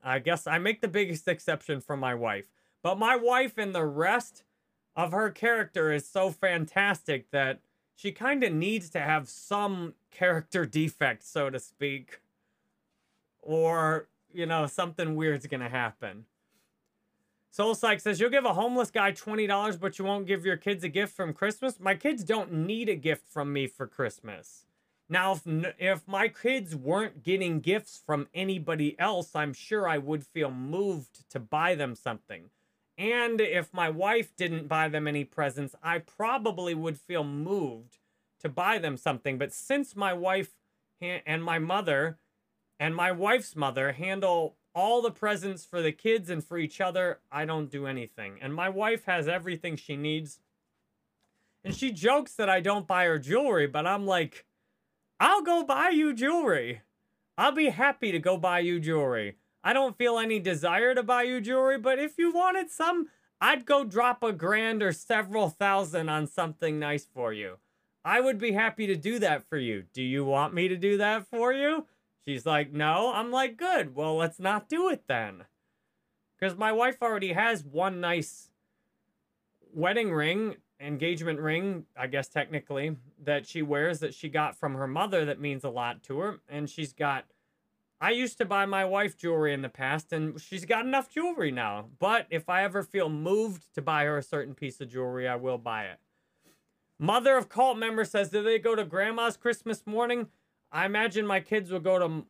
I 0.02 0.18
guess 0.18 0.46
I 0.46 0.58
make 0.58 0.80
the 0.80 0.88
biggest 0.88 1.26
exception 1.26 1.80
for 1.80 1.96
my 1.96 2.14
wife. 2.14 2.46
But 2.82 2.98
my 2.98 3.16
wife 3.16 3.58
and 3.58 3.74
the 3.74 3.86
rest 3.86 4.44
of 4.94 5.12
her 5.12 5.30
character 5.30 5.90
is 5.90 6.06
so 6.06 6.30
fantastic 6.30 7.30
that 7.30 7.60
she 7.96 8.12
kind 8.12 8.44
of 8.44 8.52
needs 8.52 8.90
to 8.90 9.00
have 9.00 9.28
some 9.28 9.94
character 10.10 10.66
defect, 10.80 11.24
so 11.24 11.50
to 11.50 11.58
speak, 11.58 12.20
or 13.40 14.08
you 14.32 14.46
know 14.46 14.66
something 14.66 15.16
weird's 15.16 15.46
gonna 15.46 15.68
happen. 15.68 16.26
Soul 17.54 17.76
Psych 17.76 18.00
says 18.00 18.18
you'll 18.18 18.30
give 18.30 18.44
a 18.44 18.54
homeless 18.54 18.90
guy 18.90 19.12
twenty 19.12 19.46
dollars, 19.46 19.76
but 19.76 19.96
you 19.96 20.04
won't 20.04 20.26
give 20.26 20.44
your 20.44 20.56
kids 20.56 20.82
a 20.82 20.88
gift 20.88 21.14
from 21.14 21.32
Christmas. 21.32 21.78
My 21.78 21.94
kids 21.94 22.24
don't 22.24 22.52
need 22.52 22.88
a 22.88 22.96
gift 22.96 23.28
from 23.28 23.52
me 23.52 23.68
for 23.68 23.86
Christmas. 23.86 24.66
Now, 25.08 25.34
if, 25.34 25.42
if 25.78 26.08
my 26.08 26.26
kids 26.26 26.74
weren't 26.74 27.22
getting 27.22 27.60
gifts 27.60 28.02
from 28.04 28.26
anybody 28.34 28.98
else, 28.98 29.36
I'm 29.36 29.52
sure 29.52 29.86
I 29.86 29.98
would 29.98 30.26
feel 30.26 30.50
moved 30.50 31.30
to 31.30 31.38
buy 31.38 31.76
them 31.76 31.94
something. 31.94 32.50
And 32.98 33.40
if 33.40 33.72
my 33.72 33.88
wife 33.88 34.34
didn't 34.34 34.66
buy 34.66 34.88
them 34.88 35.06
any 35.06 35.22
presents, 35.22 35.76
I 35.80 35.98
probably 35.98 36.74
would 36.74 36.98
feel 36.98 37.22
moved 37.22 37.98
to 38.40 38.48
buy 38.48 38.78
them 38.78 38.96
something. 38.96 39.38
But 39.38 39.52
since 39.52 39.94
my 39.94 40.12
wife 40.12 40.50
and 41.00 41.44
my 41.44 41.60
mother 41.60 42.18
and 42.80 42.96
my 42.96 43.12
wife's 43.12 43.54
mother 43.54 43.92
handle 43.92 44.56
all 44.74 45.00
the 45.00 45.10
presents 45.10 45.64
for 45.64 45.80
the 45.80 45.92
kids 45.92 46.28
and 46.28 46.42
for 46.42 46.58
each 46.58 46.80
other, 46.80 47.20
I 47.30 47.44
don't 47.44 47.70
do 47.70 47.86
anything. 47.86 48.38
And 48.42 48.54
my 48.54 48.68
wife 48.68 49.04
has 49.04 49.28
everything 49.28 49.76
she 49.76 49.96
needs. 49.96 50.40
And 51.64 51.74
she 51.74 51.92
jokes 51.92 52.34
that 52.34 52.50
I 52.50 52.60
don't 52.60 52.86
buy 52.86 53.06
her 53.06 53.18
jewelry, 53.18 53.66
but 53.66 53.86
I'm 53.86 54.06
like, 54.06 54.44
I'll 55.20 55.42
go 55.42 55.64
buy 55.64 55.90
you 55.90 56.12
jewelry. 56.12 56.82
I'll 57.38 57.52
be 57.52 57.70
happy 57.70 58.12
to 58.12 58.18
go 58.18 58.36
buy 58.36 58.60
you 58.60 58.80
jewelry. 58.80 59.36
I 59.62 59.72
don't 59.72 59.96
feel 59.96 60.18
any 60.18 60.40
desire 60.40 60.94
to 60.94 61.02
buy 61.02 61.22
you 61.22 61.40
jewelry, 61.40 61.78
but 61.78 61.98
if 61.98 62.18
you 62.18 62.32
wanted 62.32 62.70
some, 62.70 63.08
I'd 63.40 63.64
go 63.64 63.84
drop 63.84 64.22
a 64.22 64.32
grand 64.32 64.82
or 64.82 64.92
several 64.92 65.48
thousand 65.48 66.08
on 66.08 66.26
something 66.26 66.78
nice 66.78 67.06
for 67.06 67.32
you. 67.32 67.58
I 68.04 68.20
would 68.20 68.38
be 68.38 68.52
happy 68.52 68.86
to 68.86 68.96
do 68.96 69.18
that 69.20 69.48
for 69.48 69.56
you. 69.56 69.84
Do 69.94 70.02
you 70.02 70.24
want 70.24 70.52
me 70.52 70.68
to 70.68 70.76
do 70.76 70.98
that 70.98 71.26
for 71.26 71.52
you? 71.52 71.86
She's 72.26 72.46
like, 72.46 72.72
no. 72.72 73.12
I'm 73.14 73.30
like, 73.30 73.56
good. 73.56 73.94
Well, 73.94 74.16
let's 74.16 74.38
not 74.38 74.68
do 74.68 74.88
it 74.88 75.04
then. 75.06 75.44
Because 76.38 76.56
my 76.56 76.72
wife 76.72 77.02
already 77.02 77.32
has 77.32 77.64
one 77.64 78.00
nice 78.00 78.50
wedding 79.72 80.12
ring, 80.12 80.56
engagement 80.80 81.40
ring, 81.40 81.84
I 81.96 82.06
guess 82.06 82.28
technically, 82.28 82.96
that 83.22 83.46
she 83.46 83.62
wears 83.62 84.00
that 84.00 84.14
she 84.14 84.28
got 84.28 84.56
from 84.56 84.74
her 84.74 84.86
mother 84.86 85.24
that 85.24 85.40
means 85.40 85.64
a 85.64 85.70
lot 85.70 86.02
to 86.04 86.18
her. 86.18 86.40
And 86.48 86.68
she's 86.68 86.92
got 86.92 87.24
I 88.00 88.10
used 88.10 88.36
to 88.36 88.44
buy 88.44 88.66
my 88.66 88.84
wife 88.84 89.16
jewelry 89.16 89.54
in 89.54 89.62
the 89.62 89.70
past, 89.70 90.12
and 90.12 90.38
she's 90.38 90.66
got 90.66 90.84
enough 90.84 91.08
jewelry 91.08 91.50
now. 91.50 91.86
But 91.98 92.26
if 92.28 92.50
I 92.50 92.62
ever 92.62 92.82
feel 92.82 93.08
moved 93.08 93.72
to 93.74 93.80
buy 93.80 94.04
her 94.04 94.18
a 94.18 94.22
certain 94.22 94.54
piece 94.54 94.78
of 94.82 94.90
jewelry, 94.90 95.26
I 95.26 95.36
will 95.36 95.56
buy 95.56 95.84
it. 95.84 95.98
Mother 96.98 97.36
of 97.38 97.48
cult 97.48 97.78
member 97.78 98.04
says, 98.04 98.28
Do 98.28 98.42
they 98.42 98.58
go 98.58 98.74
to 98.74 98.84
grandma's 98.84 99.38
Christmas 99.38 99.86
morning? 99.86 100.26
I 100.74 100.86
imagine 100.86 101.24
my 101.24 101.38
kids 101.38 101.70
will 101.70 101.78
go 101.78 102.00
to 102.00 102.24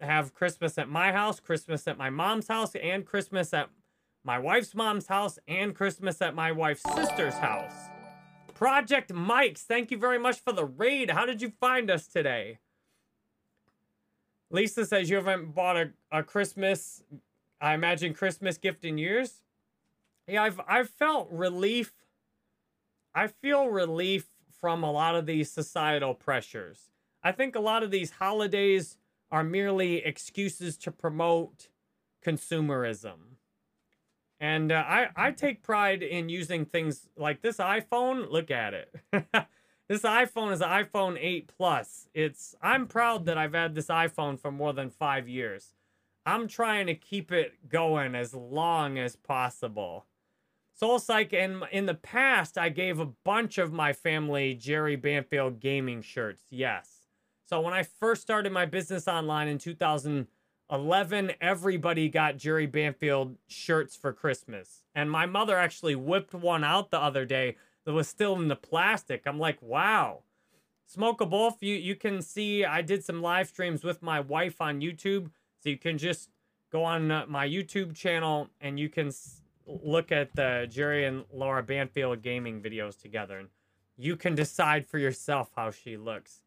have 0.00 0.32
Christmas 0.32 0.78
at 0.78 0.88
my 0.88 1.12
house, 1.12 1.40
Christmas 1.40 1.86
at 1.86 1.98
my 1.98 2.08
mom's 2.08 2.48
house, 2.48 2.74
and 2.74 3.04
Christmas 3.04 3.52
at 3.52 3.68
my 4.24 4.38
wife's 4.38 4.74
mom's 4.74 5.06
house, 5.06 5.38
and 5.46 5.74
Christmas 5.74 6.22
at 6.22 6.34
my 6.34 6.52
wife's 6.52 6.82
sister's 6.94 7.34
house. 7.34 7.74
Project 8.54 9.12
Mike's, 9.12 9.62
thank 9.62 9.90
you 9.90 9.98
very 9.98 10.18
much 10.18 10.40
for 10.40 10.52
the 10.52 10.64
raid. 10.64 11.10
How 11.10 11.26
did 11.26 11.42
you 11.42 11.52
find 11.60 11.90
us 11.90 12.06
today? 12.06 12.60
Lisa 14.50 14.86
says 14.86 15.10
you 15.10 15.16
haven't 15.16 15.54
bought 15.54 15.76
a, 15.76 15.90
a 16.10 16.22
Christmas, 16.22 17.02
I 17.60 17.74
imagine 17.74 18.14
Christmas 18.14 18.56
gift 18.56 18.86
in 18.86 18.96
years. 18.96 19.42
Yeah, 20.26 20.44
I've 20.44 20.60
I've 20.66 20.88
felt 20.88 21.28
relief. 21.30 21.92
I 23.14 23.26
feel 23.26 23.68
relief 23.68 24.28
from 24.60 24.82
a 24.82 24.90
lot 24.90 25.14
of 25.14 25.26
these 25.26 25.50
societal 25.50 26.14
pressures. 26.14 26.90
I 27.22 27.32
think 27.32 27.54
a 27.54 27.60
lot 27.60 27.82
of 27.82 27.90
these 27.90 28.12
holidays 28.12 28.96
are 29.30 29.44
merely 29.44 29.96
excuses 29.96 30.76
to 30.78 30.90
promote 30.90 31.68
consumerism. 32.24 33.36
And 34.40 34.72
uh, 34.72 34.82
I, 34.86 35.08
I 35.14 35.30
take 35.32 35.62
pride 35.62 36.02
in 36.02 36.30
using 36.30 36.64
things 36.64 37.08
like 37.16 37.42
this 37.42 37.58
iPhone. 37.58 38.30
Look 38.30 38.50
at 38.50 38.72
it. 38.72 38.94
this 39.88 40.02
iPhone 40.02 40.52
is 40.52 40.62
an 40.62 40.68
iPhone 40.68 41.18
8 41.20 41.52
Plus. 41.56 42.08
It's 42.14 42.54
I'm 42.62 42.86
proud 42.86 43.26
that 43.26 43.36
I've 43.36 43.52
had 43.52 43.74
this 43.74 43.88
iPhone 43.88 44.40
for 44.40 44.50
more 44.50 44.72
than 44.72 44.88
five 44.88 45.28
years. 45.28 45.74
I'm 46.24 46.48
trying 46.48 46.86
to 46.86 46.94
keep 46.94 47.32
it 47.32 47.68
going 47.68 48.14
as 48.14 48.34
long 48.34 48.98
as 48.98 49.16
possible. 49.16 50.06
Soul 50.74 50.98
Psych, 50.98 51.34
in, 51.34 51.62
in 51.72 51.84
the 51.84 51.94
past, 51.94 52.56
I 52.56 52.70
gave 52.70 52.98
a 52.98 53.06
bunch 53.24 53.58
of 53.58 53.72
my 53.72 53.92
family 53.92 54.54
Jerry 54.54 54.96
Banfield 54.96 55.60
gaming 55.60 56.00
shirts. 56.00 56.44
Yes. 56.48 56.99
So 57.50 57.60
when 57.60 57.74
I 57.74 57.82
first 57.82 58.22
started 58.22 58.52
my 58.52 58.64
business 58.64 59.08
online 59.08 59.48
in 59.48 59.58
2011, 59.58 61.32
everybody 61.40 62.08
got 62.08 62.36
Jerry 62.36 62.66
Banfield 62.66 63.34
shirts 63.48 63.96
for 63.96 64.12
Christmas. 64.12 64.84
And 64.94 65.10
my 65.10 65.26
mother 65.26 65.58
actually 65.58 65.96
whipped 65.96 66.32
one 66.32 66.62
out 66.62 66.92
the 66.92 67.00
other 67.00 67.24
day 67.24 67.56
that 67.84 67.92
was 67.92 68.06
still 68.06 68.36
in 68.36 68.46
the 68.46 68.54
plastic. 68.54 69.22
I'm 69.26 69.40
like, 69.40 69.60
wow. 69.60 70.20
Smoke 70.86 71.20
a 71.20 71.24
Wolf, 71.24 71.56
you, 71.60 71.74
you 71.74 71.96
can 71.96 72.22
see 72.22 72.64
I 72.64 72.82
did 72.82 73.02
some 73.02 73.20
live 73.20 73.48
streams 73.48 73.82
with 73.82 74.00
my 74.00 74.20
wife 74.20 74.60
on 74.60 74.80
YouTube. 74.80 75.32
So 75.58 75.70
you 75.70 75.76
can 75.76 75.98
just 75.98 76.30
go 76.70 76.84
on 76.84 77.10
uh, 77.10 77.24
my 77.26 77.48
YouTube 77.48 77.96
channel 77.96 78.48
and 78.60 78.78
you 78.78 78.88
can 78.88 79.10
look 79.66 80.12
at 80.12 80.36
the 80.36 80.68
Jerry 80.70 81.04
and 81.04 81.24
Laura 81.32 81.64
Banfield 81.64 82.22
gaming 82.22 82.62
videos 82.62 82.96
together. 82.96 83.38
And 83.38 83.48
you 83.96 84.14
can 84.14 84.36
decide 84.36 84.86
for 84.86 84.98
yourself 84.98 85.50
how 85.56 85.72
she 85.72 85.96
looks. 85.96 86.42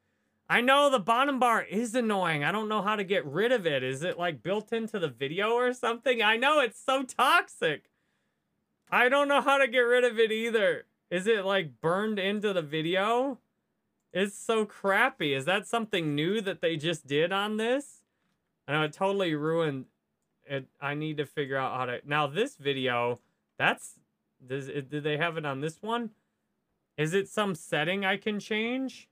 I 0.53 0.61
know 0.61 0.87
the 0.87 0.99
bottom 0.99 1.39
bar 1.39 1.63
is 1.63 1.95
annoying. 1.95 2.43
I 2.43 2.51
don't 2.51 2.69
know 2.69 2.83
how 2.83 2.95
to 2.95 3.03
get 3.03 3.25
rid 3.25 3.51
of 3.51 3.65
it. 3.65 3.81
Is 3.81 4.03
it 4.03 4.19
like 4.19 4.43
built 4.43 4.71
into 4.71 4.99
the 4.99 5.07
video 5.07 5.53
or 5.53 5.73
something? 5.73 6.21
I 6.21 6.37
know 6.37 6.59
it's 6.59 6.79
so 6.79 7.01
toxic. 7.01 7.89
I 8.91 9.09
don't 9.09 9.27
know 9.27 9.41
how 9.41 9.57
to 9.57 9.67
get 9.67 9.79
rid 9.79 10.03
of 10.03 10.19
it 10.19 10.31
either. 10.31 10.85
Is 11.09 11.25
it 11.25 11.43
like 11.43 11.81
burned 11.81 12.19
into 12.19 12.53
the 12.53 12.61
video? 12.61 13.39
It's 14.13 14.37
so 14.37 14.63
crappy. 14.63 15.33
Is 15.33 15.45
that 15.45 15.67
something 15.67 16.13
new 16.13 16.39
that 16.41 16.61
they 16.61 16.77
just 16.77 17.07
did 17.07 17.31
on 17.31 17.57
this? 17.57 18.03
I 18.67 18.73
know 18.73 18.83
it 18.83 18.93
totally 18.93 19.33
ruined 19.33 19.85
it. 20.45 20.67
I 20.79 20.93
need 20.93 21.17
to 21.17 21.25
figure 21.25 21.57
out 21.57 21.75
how 21.75 21.85
to. 21.85 21.99
Now, 22.05 22.27
this 22.27 22.57
video, 22.57 23.19
that's. 23.57 23.93
Does 24.47 24.67
it, 24.67 24.91
did 24.91 25.03
they 25.03 25.17
have 25.17 25.35
it 25.35 25.47
on 25.47 25.61
this 25.61 25.81
one? 25.81 26.11
Is 26.95 27.15
it 27.15 27.27
some 27.27 27.55
setting 27.55 28.05
I 28.05 28.17
can 28.17 28.39
change? 28.39 29.09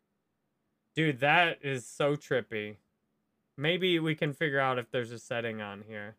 Dude, 0.94 1.20
that 1.22 1.60
is 1.62 1.86
so 1.86 2.16
trippy. 2.16 2.76
Maybe 3.58 4.00
we 4.00 4.16
can 4.16 4.34
figure 4.34 4.60
out 4.60 4.78
if 4.78 4.92
there's 4.92 5.12
a 5.12 5.20
setting 5.20 5.62
on 5.62 5.84
here. 5.88 6.16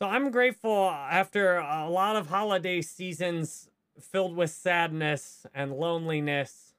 So 0.00 0.06
I'm 0.06 0.30
grateful 0.30 0.88
after 0.90 1.58
a 1.58 1.88
lot 1.88 2.16
of 2.16 2.28
holiday 2.28 2.80
seasons 2.80 3.68
filled 4.00 4.34
with 4.34 4.50
sadness 4.50 5.44
and 5.54 5.72
loneliness, 5.72 6.74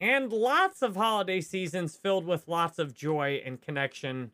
and 0.00 0.32
lots 0.32 0.80
of 0.80 0.96
holiday 0.96 1.42
seasons 1.42 1.96
filled 1.96 2.24
with 2.24 2.48
lots 2.48 2.78
of 2.78 2.94
joy 2.94 3.42
and 3.44 3.60
connection. 3.60 4.30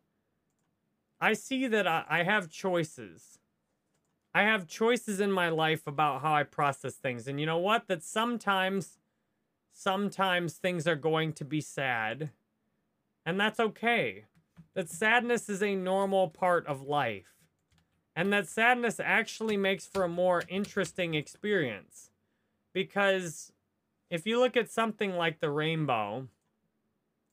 I 1.21 1.33
see 1.33 1.67
that 1.67 1.89
I 1.89 2.23
have 2.23 2.49
choices. 2.49 3.38
I 4.35 4.43
have 4.43 4.67
choices 4.67 5.21
in 5.21 5.33
my 5.33 5.49
life 5.49 5.87
about 5.87 6.23
how 6.23 6.35
I 6.35 6.43
process 6.43 6.95
things. 6.95 7.27
And 7.27 7.41
you 7.41 7.47
know 7.47 7.59
what? 7.59 7.89
That 7.89 8.03
sometimes, 8.03 8.99
sometimes 9.73 10.55
things 10.55 10.87
are 10.87 10.97
going 10.97 11.33
to 11.35 11.45
be 11.45 11.61
sad. 11.61 12.31
And 13.25 13.41
that's 13.41 13.59
okay. 13.59 14.25
That 14.75 14.89
sadness 14.89 15.49
is 15.49 15.63
a 15.63 15.75
normal 15.75 16.29
part 16.29 16.67
of 16.67 16.83
life. 16.83 17.35
And 18.15 18.33
that 18.33 18.49
sadness 18.49 19.01
actually 19.01 19.57
makes 19.57 19.87
for 19.87 20.05
a 20.05 20.09
more 20.09 20.43
interesting 20.49 21.15
experience. 21.15 22.11
Because 22.75 23.53
if 24.11 24.27
you 24.27 24.41
look 24.41 24.57
at 24.57 24.71
something 24.71 25.13
like 25.13 25.41
the 25.41 25.51
rainbow, 25.51 26.29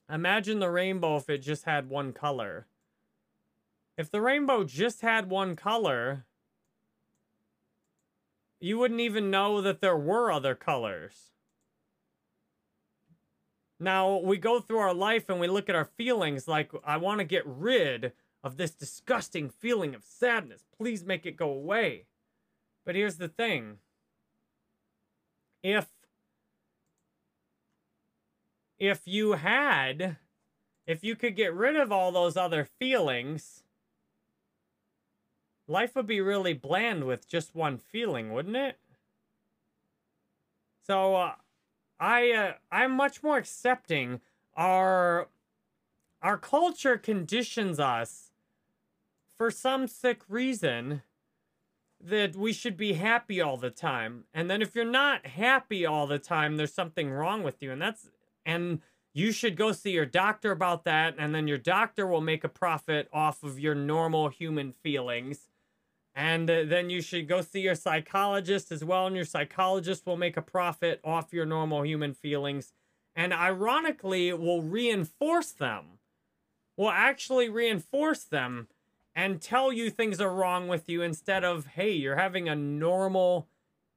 imagine 0.10 0.60
the 0.60 0.70
rainbow 0.70 1.18
if 1.18 1.30
it 1.30 1.40
just 1.40 1.66
had 1.66 1.90
one 1.90 2.14
color. 2.14 2.68
If 3.98 4.12
the 4.12 4.22
rainbow 4.22 4.64
just 4.64 5.02
had 5.02 5.30
one 5.30 5.56
color, 5.56 6.26
you 8.66 8.80
wouldn't 8.80 9.00
even 9.00 9.30
know 9.30 9.62
that 9.62 9.80
there 9.80 9.96
were 9.96 10.32
other 10.32 10.56
colors. 10.56 11.30
Now, 13.80 14.18
we 14.18 14.38
go 14.38 14.60
through 14.60 14.80
our 14.80 14.94
life 14.94 15.30
and 15.30 15.40
we 15.40 15.48
look 15.48 15.70
at 15.70 15.76
our 15.76 15.86
feelings 15.86 16.48
like, 16.48 16.72
I 16.84 16.98
want 16.98 17.20
to 17.20 17.26
get 17.26 17.44
rid 17.46 18.14
of 18.44 18.58
this 18.58 18.72
disgusting 18.72 19.50
feeling 19.50 19.94
of 19.94 20.04
sadness. 20.04 20.66
Please 20.76 21.06
make 21.06 21.28
it 21.28 21.36
go 21.36 21.52
away. 21.52 22.06
But 22.86 22.96
here's 22.96 23.18
the 23.18 23.28
thing 23.28 23.78
if 25.62 25.88
if 28.80 29.02
you 29.06 29.34
had 29.34 30.18
if 30.88 31.04
you 31.04 31.16
could 31.16 31.36
get 31.36 31.54
rid 31.54 31.76
of 31.76 31.92
all 31.92 32.12
those 32.12 32.36
other 32.36 32.66
feelings 32.80 33.65
life 35.68 35.96
would 35.96 36.08
be 36.08 36.22
really 36.22 36.54
bland 36.54 37.04
with 37.04 37.28
just 37.28 37.56
one 37.56 37.78
feeling 37.78 38.32
wouldn't 38.32 38.56
it 38.56 38.78
so 40.86 41.16
uh, 41.16 41.34
i 42.00 42.32
uh, 42.32 42.54
i'm 42.72 42.92
much 42.92 43.24
more 43.24 43.38
accepting 43.38 44.20
our 44.56 45.28
our 46.22 46.38
culture 46.38 46.98
conditions 46.98 47.80
us 47.80 48.32
for 49.38 49.52
some 49.52 49.88
sick 49.88 50.22
reason 50.28 51.02
that 52.00 52.36
we 52.36 52.54
should 52.54 52.78
be 52.78 52.94
happy 52.94 53.42
all 53.42 53.58
the 53.58 53.70
time. 53.70 54.26
And 54.34 54.50
then 54.50 54.62
if 54.62 54.76
you're 54.76 54.86
not 54.86 55.26
happy 55.26 55.86
all 55.86 56.08
the 56.08 56.20
time, 56.20 56.58
there's 56.58 56.74
something 56.74 57.12
wrong 57.12 57.44
with 57.44 57.62
you. 57.62 57.72
And 57.72 57.82
that's, 57.82 58.10
and 58.46 58.82
you 59.14 59.32
should 59.32 59.56
go 59.56 59.72
see 59.72 59.92
your 59.92 60.06
doctor 60.06 60.52
about 60.52 60.84
that. 60.86 61.16
And 61.18 61.34
then 61.34 61.48
your 61.48 61.58
doctor 61.58 62.06
will 62.06 62.22
make 62.22 62.44
a 62.44 62.50
profit 62.50 63.10
off 63.12 63.44
of 63.44 63.60
your 63.60 63.76
normal 63.76 64.30
human 64.30 64.72
feelings. 64.72 65.48
And 66.16 66.50
uh, 66.50 66.64
then 66.66 66.90
you 66.90 67.02
should 67.02 67.28
go 67.28 67.42
see 67.42 67.60
your 67.60 67.76
psychologist 67.76 68.72
as 68.72 68.84
well. 68.84 69.06
And 69.06 69.16
your 69.16 69.26
psychologist 69.26 70.06
will 70.06 70.16
make 70.16 70.38
a 70.38 70.42
profit 70.42 71.02
off 71.04 71.34
your 71.34 71.46
normal 71.46 71.84
human 71.84 72.14
feelings. 72.14 72.72
And 73.16 73.34
ironically, 73.34 74.32
will 74.34 74.62
reinforce 74.62 75.52
them, 75.52 76.00
will 76.78 76.90
actually 76.90 77.50
reinforce 77.50 78.24
them 78.24 78.68
and 79.16 79.42
tell 79.42 79.72
you 79.72 79.90
things 79.90 80.20
are 80.20 80.34
wrong 80.34 80.68
with 80.68 80.90
you 80.90 81.02
instead 81.02 81.44
of, 81.46 81.68
hey, 81.68 81.92
you're 81.92 82.18
having 82.18 82.50
a 82.50 82.56
normal 82.56 83.48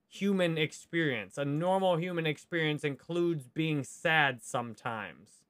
human 0.09 0.57
experience. 0.57 1.37
A 1.37 1.44
normal 1.44 1.96
human 1.96 2.26
experience 2.26 2.85
includes 2.85 3.48
being 3.48 3.83
sad 3.83 4.42
sometimes. 4.42 5.42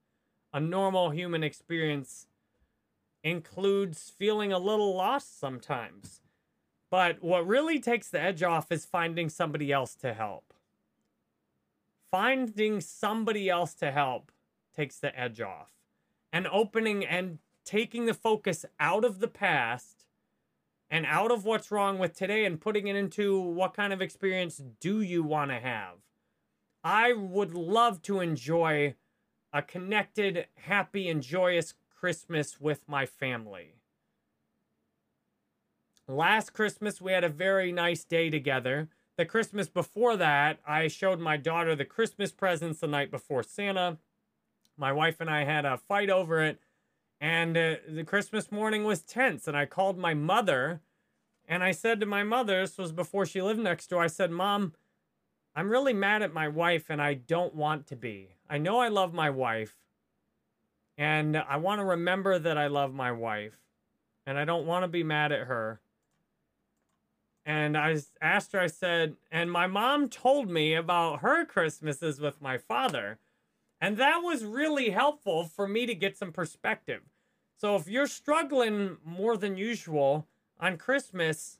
A 0.53 0.61
normal 0.61 1.11
human 1.11 1.45
experience 1.45 2.27
includes 3.23 4.13
feeling 4.19 4.53
a 4.53 4.59
little 4.59 4.97
lost 4.97 5.39
sometimes. 5.39 6.21
But 6.91 7.23
what 7.23 7.47
really 7.47 7.79
takes 7.81 8.09
the 8.09 8.21
edge 8.21 8.43
off 8.43 8.73
is 8.73 8.85
finding 8.85 9.29
somebody 9.29 9.73
else 9.73 9.95
to 9.97 10.15
help. 10.15 10.55
Finding 12.11 12.81
somebody 12.81 13.51
else 13.51 13.75
to 13.75 13.91
help 13.91 14.33
takes 14.75 14.99
the 14.99 15.19
edge 15.19 15.41
off. 15.41 15.71
And 16.33 16.47
opening 16.47 17.05
and 17.05 17.39
taking 17.65 18.07
the 18.07 18.15
focus 18.15 18.65
out 18.81 19.05
of 19.05 19.21
the 19.21 19.29
past 19.29 20.07
and 20.91 21.05
out 21.05 21.31
of 21.31 21.45
what's 21.45 21.71
wrong 21.71 21.99
with 21.99 22.17
today 22.17 22.47
and 22.47 22.61
putting 22.61 22.87
it 22.89 22.97
into 22.97 23.39
what 23.39 23.75
kind 23.75 23.93
of 23.93 24.01
experience 24.01 24.63
do 24.81 25.03
you 25.03 25.23
want 25.23 25.51
to 25.51 25.59
have. 25.59 25.97
I 26.83 27.13
would 27.13 27.53
love 27.53 28.01
to 28.03 28.21
enjoy 28.21 28.95
a 29.53 29.61
connected, 29.61 30.47
happy, 30.55 31.09
and 31.09 31.23
joyous 31.23 31.75
Christmas 31.95 32.61
with 32.61 32.89
my 32.89 33.05
family. 33.05 33.78
Last 36.11 36.55
Christmas, 36.55 37.03
we 37.03 37.13
had 37.13 37.23
a 37.23 37.29
very 37.29 37.71
nice 37.71 38.03
day 38.03 38.31
together. 38.31 38.89
The 39.19 39.27
Christmas 39.27 39.69
before 39.69 40.17
that, 40.17 40.59
I 40.67 40.89
showed 40.89 41.21
my 41.21 41.37
daughter 41.37 41.77
the 41.77 41.85
Christmas 41.85 42.33
presents 42.33 42.81
the 42.81 42.87
night 42.87 43.11
before 43.11 43.43
Santa. 43.43 43.99
My 44.79 44.91
wife 44.91 45.21
and 45.21 45.29
I 45.29 45.45
had 45.45 45.67
a 45.67 45.77
fight 45.77 46.09
over 46.09 46.43
it 46.43 46.61
and 47.21 47.57
uh, 47.59 47.75
the 47.87 48.05
Christmas 48.05 48.51
morning 48.51 48.85
was 48.85 49.03
tense. 49.03 49.47
And 49.47 49.55
I 49.55 49.67
called 49.67 49.99
my 49.99 50.15
mother 50.15 50.81
and 51.47 51.63
I 51.63 51.73
said 51.73 52.01
to 52.01 52.07
my 52.07 52.23
mother, 52.23 52.63
this 52.63 52.79
was 52.79 52.91
before 52.91 53.27
she 53.27 53.43
lived 53.43 53.61
next 53.61 53.91
door, 53.91 54.03
I 54.03 54.07
said, 54.07 54.31
Mom, 54.31 54.73
I'm 55.55 55.69
really 55.69 55.93
mad 55.93 56.23
at 56.23 56.33
my 56.33 56.49
wife 56.49 56.87
and 56.89 57.03
I 57.03 57.15
don't 57.15 57.55
want 57.55 57.87
to 57.89 57.97
be. 57.97 58.37
I 58.49 58.57
know 58.57 58.79
I 58.79 58.89
love 58.89 59.13
my 59.13 59.29
wife 59.29 59.77
and 60.97 61.37
I 61.37 61.59
want 61.59 61.81
to 61.81 61.85
remember 61.85 62.39
that 62.39 62.57
I 62.57 62.69
love 62.69 62.95
my 62.95 63.13
wife 63.13 63.59
and 64.25 64.39
I 64.39 64.47
don't 64.47 64.67
want 64.67 64.85
to 64.85 64.89
be 64.89 65.03
mad 65.03 65.33
at 65.33 65.49
her. 65.49 65.83
And 67.49 67.79
I 67.79 67.97
asked 68.21 68.53
her, 68.53 68.61
I 68.61 68.67
said, 68.67 69.17
and 69.33 69.51
my 69.51 69.67
mom 69.67 70.11
told 70.11 70.51
me 70.51 70.75
about 70.75 71.21
her 71.21 71.47
Christmases 71.47 72.21
with 72.21 72.43
my 72.43 72.59
father. 72.59 73.19
And 73.81 73.97
that 73.97 74.19
was 74.19 74.45
really 74.45 74.91
helpful 74.91 75.45
for 75.45 75.67
me 75.67 75.87
to 75.87 75.95
get 75.95 76.15
some 76.15 76.31
perspective. 76.31 77.01
So 77.57 77.75
if 77.75 77.89
you're 77.89 78.07
struggling 78.07 78.99
more 79.03 79.39
than 79.39 79.57
usual 79.57 80.27
on 80.61 80.77
Christmas, 80.77 81.59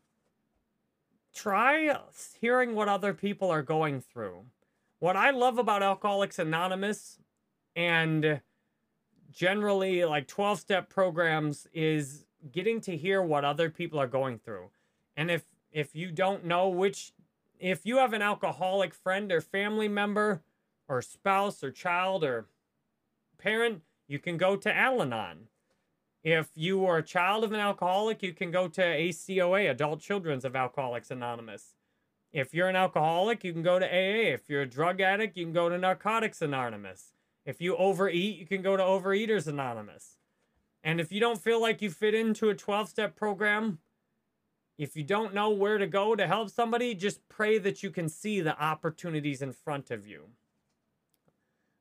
try 1.35 1.97
hearing 2.39 2.75
what 2.75 2.91
other 2.91 3.15
people 3.15 3.51
are 3.51 3.63
going 3.63 4.03
through. 4.03 4.43
What 4.99 5.17
I 5.17 5.31
love 5.31 5.57
about 5.57 5.83
Alcoholics 5.83 6.39
Anonymous 6.39 7.19
and 7.75 8.43
generally 9.33 10.05
like 10.05 10.27
12 10.27 10.61
step 10.61 10.91
programs 10.91 11.67
is 11.73 12.27
getting 12.53 12.83
to 12.83 12.95
hear 12.95 13.23
what 13.23 13.47
other 13.47 13.71
people 13.71 13.99
are 13.99 14.07
going 14.07 14.39
through. 14.39 14.69
And 15.17 15.31
if 15.31 15.45
if 15.73 15.95
you 15.95 16.11
don't 16.11 16.45
know 16.45 16.69
which 16.69 17.13
if 17.59 17.85
you 17.85 17.99
have 17.99 18.13
an 18.13 18.23
alcoholic 18.23 18.95
friend 18.95 19.33
or 19.33 19.41
family 19.41 19.89
member 19.89 20.43
or 20.89 21.03
spouse 21.03 21.63
or 21.65 21.71
child 21.71 22.23
or 22.25 22.47
parent, 23.39 23.83
you 24.07 24.19
can 24.19 24.37
go 24.37 24.57
to 24.57 24.75
Al 24.75 25.03
Anon. 25.03 25.49
If 26.23 26.51
you 26.55 26.85
are 26.87 26.99
a 26.99 27.03
child 27.03 27.45
of 27.45 27.53
an 27.53 27.61
alcoholic, 27.61 28.23
you 28.23 28.33
can 28.33 28.51
go 28.51 28.69
to 28.69 28.81
ACOA, 28.81 29.71
Adult 29.71 30.01
Children's 30.01 30.45
of 30.45 30.57
Alcoholics 30.57 31.11
Anonymous. 31.11 31.75
If 32.33 32.53
you're 32.53 32.69
an 32.69 32.77
alcoholic, 32.77 33.45
you 33.45 33.53
can 33.53 33.63
go 33.63 33.79
to 33.79 33.87
AA. 33.87 34.35
If 34.35 34.49
you're 34.49 34.63
a 34.63 34.69
drug 34.69 35.01
addict, 35.01 35.37
you 35.37 35.45
can 35.45 35.53
go 35.53 35.69
to 35.69 35.79
Narcotics 35.79 36.43
Anonymous. 36.43 37.13
If 37.47 37.61
you 37.61 37.77
overeat, 37.77 38.39
you 38.39 38.47
can 38.47 38.61
go 38.61 38.77
to 38.77 38.83
Overeaters 38.83 39.47
Anonymous. 39.47 40.19
And 40.85 41.01
if 41.01 41.11
you 41.11 41.21
don't 41.21 41.41
feel 41.41 41.61
like 41.61 41.81
you 41.81 41.91
fit 41.91 42.15
into 42.15 42.51
a 42.51 42.55
12 42.55 42.89
step 42.89 43.17
program, 43.17 43.79
if 44.79 44.97
you 44.97 45.03
don't 45.03 45.35
know 45.35 45.51
where 45.51 45.77
to 45.77 45.89
go 45.89 46.15
to 46.15 46.27
help 46.27 46.51
somebody, 46.51 46.95
just 46.95 47.29
pray 47.29 47.59
that 47.59 47.83
you 47.83 47.91
can 47.91 48.09
see 48.09 48.41
the 48.41 48.59
opportunities 48.63 49.43
in 49.43 49.53
front 49.53 49.91
of 49.91 50.07
you. 50.07 50.29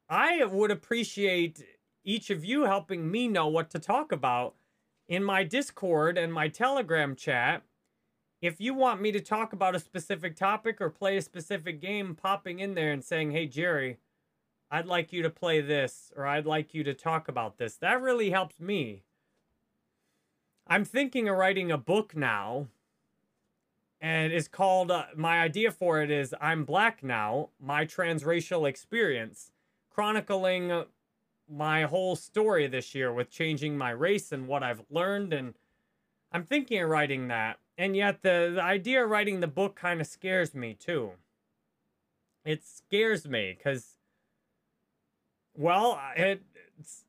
I 0.09 0.43
would 0.43 0.71
appreciate 0.71 1.63
each 2.03 2.29
of 2.31 2.43
you 2.43 2.63
helping 2.63 3.11
me 3.11 3.27
know 3.27 3.47
what 3.47 3.69
to 3.71 3.79
talk 3.79 4.11
about 4.11 4.55
in 5.07 5.23
my 5.23 5.43
Discord 5.43 6.17
and 6.17 6.33
my 6.33 6.47
Telegram 6.47 7.15
chat. 7.15 7.61
If 8.41 8.59
you 8.59 8.73
want 8.73 9.01
me 9.01 9.11
to 9.11 9.19
talk 9.19 9.53
about 9.53 9.75
a 9.75 9.79
specific 9.79 10.35
topic 10.35 10.81
or 10.81 10.89
play 10.89 11.17
a 11.17 11.21
specific 11.21 11.79
game, 11.79 12.15
popping 12.15 12.59
in 12.59 12.75
there 12.75 12.91
and 12.91 13.03
saying, 13.03 13.31
hey, 13.31 13.45
Jerry, 13.45 13.97
I'd 14.71 14.85
like 14.85 15.13
you 15.13 15.21
to 15.21 15.29
play 15.29 15.61
this 15.61 16.11
or 16.15 16.25
I'd 16.25 16.45
like 16.45 16.73
you 16.73 16.83
to 16.83 16.93
talk 16.93 17.27
about 17.27 17.57
this. 17.57 17.75
That 17.77 18.01
really 18.01 18.31
helps 18.31 18.59
me. 18.59 19.03
I'm 20.67 20.83
thinking 20.85 21.29
of 21.29 21.37
writing 21.37 21.71
a 21.71 21.77
book 21.77 22.15
now. 22.15 22.67
And 23.99 24.31
it's 24.31 24.47
called, 24.47 24.91
uh, 24.91 25.05
my 25.15 25.39
idea 25.39 25.71
for 25.71 26.01
it 26.01 26.11
is 26.11 26.35
I'm 26.39 26.65
Black 26.65 27.03
Now, 27.03 27.49
My 27.59 27.85
Transracial 27.85 28.69
Experience, 28.69 29.51
chronicling 29.89 30.85
my 31.49 31.83
whole 31.83 32.15
story 32.15 32.67
this 32.67 32.93
year 32.93 33.11
with 33.11 33.31
changing 33.31 33.77
my 33.77 33.89
race 33.89 34.31
and 34.31 34.47
what 34.47 34.61
I've 34.61 34.83
learned. 34.91 35.33
And 35.33 35.55
I'm 36.31 36.43
thinking 36.43 36.81
of 36.83 36.89
writing 36.89 37.27
that. 37.29 37.57
And 37.77 37.95
yet, 37.95 38.21
the, 38.21 38.51
the 38.55 38.61
idea 38.61 39.03
of 39.03 39.09
writing 39.09 39.39
the 39.39 39.47
book 39.47 39.75
kind 39.75 40.01
of 40.01 40.07
scares 40.07 40.53
me 40.53 40.73
too. 40.73 41.11
It 42.45 42.63
scares 42.65 43.27
me 43.27 43.55
because, 43.57 43.97
well, 45.55 45.99
it, 46.15 46.41
it's, 46.79 47.03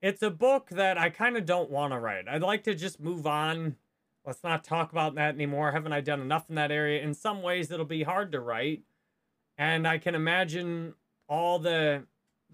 it's 0.00 0.22
a 0.22 0.30
book 0.30 0.70
that 0.70 0.98
I 0.98 1.10
kind 1.10 1.36
of 1.36 1.46
don't 1.46 1.70
want 1.70 1.92
to 1.92 1.98
write. 1.98 2.28
I'd 2.28 2.42
like 2.42 2.64
to 2.64 2.74
just 2.74 3.00
move 3.00 3.26
on. 3.26 3.76
Let's 4.24 4.44
not 4.44 4.64
talk 4.64 4.92
about 4.92 5.14
that 5.14 5.34
anymore. 5.34 5.72
Haven't 5.72 5.92
I 5.92 6.00
done 6.00 6.20
enough 6.20 6.48
in 6.48 6.54
that 6.56 6.70
area? 6.70 7.02
In 7.02 7.14
some 7.14 7.42
ways, 7.42 7.70
it'll 7.70 7.86
be 7.86 8.02
hard 8.02 8.32
to 8.32 8.40
write. 8.40 8.82
And 9.56 9.86
I 9.86 9.98
can 9.98 10.14
imagine 10.14 10.94
all 11.28 11.58
the 11.58 12.04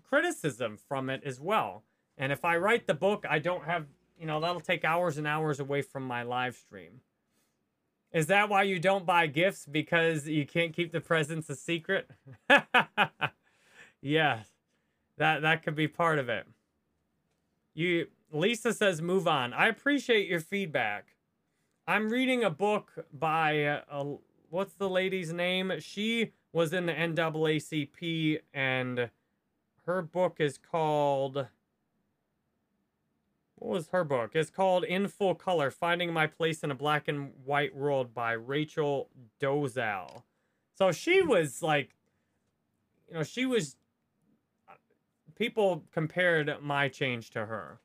criticism 0.09 0.77
from 0.77 1.11
it 1.11 1.23
as 1.25 1.41
well. 1.41 1.83
And 2.19 2.33
if 2.33 2.45
I 2.45 2.57
write 2.57 2.87
the 2.87 2.95
book, 2.95 3.25
I 3.29 3.39
don't 3.39 3.65
have, 3.65 3.87
you 4.19 4.27
know, 4.27 4.41
that'll 4.41 4.61
take 4.61 4.85
hours 4.85 5.19
and 5.19 5.27
hours 5.27 5.61
away 5.61 5.83
from 5.83 6.05
my 6.05 6.23
live 6.23 6.57
stream. 6.57 7.01
Is 8.13 8.29
that 8.29 8.49
why 8.49 8.63
you 8.63 8.79
don't 8.79 9.05
buy 9.05 9.27
gifts? 9.27 9.67
Because 9.67 10.27
you 10.29 10.47
can't 10.47 10.75
keep 10.75 10.93
the 10.93 11.01
presents 11.01 11.51
a 11.51 11.57
secret? 11.57 12.09
yes. 14.01 14.47
That 15.19 15.43
that 15.43 15.63
could 15.63 15.75
be 15.75 15.89
part 15.89 16.19
of 16.19 16.29
it. 16.29 16.47
You 17.75 18.07
Lisa 18.33 18.73
says 18.73 19.03
move 19.03 19.27
on. 19.27 19.53
I 19.53 19.69
appreciate 19.69 20.29
your 20.29 20.41
feedback. 20.41 21.16
I'm 21.88 22.09
reading 22.09 22.42
a 22.42 22.51
book 22.51 23.07
by 23.12 23.64
uh, 23.64 24.05
what's 24.51 24.75
the 24.75 24.88
lady's 24.88 25.33
name? 25.33 25.72
She 25.79 26.33
was 26.53 26.72
in 26.72 26.87
the 26.87 26.92
NAACP 26.92 28.40
and 28.53 29.11
her 29.85 30.03
book 30.03 30.38
is 30.40 30.59
called. 30.59 31.46
What 33.55 33.70
was 33.70 33.88
her 33.90 34.03
book? 34.03 34.33
It's 34.35 34.51
called 34.51 34.83
In 34.83 35.07
Full 35.07 35.37
Color 35.37 35.70
Finding 35.70 36.12
My 36.12 36.27
Place 36.27 36.64
in 36.64 36.72
a 36.72 36.75
Black 36.75 37.07
and 37.07 37.31
White 37.44 37.77
World 37.77 38.12
by 38.12 38.33
Rachel 38.33 39.09
Dolezal. 39.40 40.25
So 40.75 40.90
she 40.90 41.22
was 41.22 41.62
like, 41.62 41.90
you 43.09 43.14
know, 43.14 43.22
she 43.22 43.46
was. 43.46 43.77
People 45.37 45.85
compared 45.92 46.57
my 46.61 46.88
change 46.88 47.31
to 47.31 47.46
her. 47.46 47.79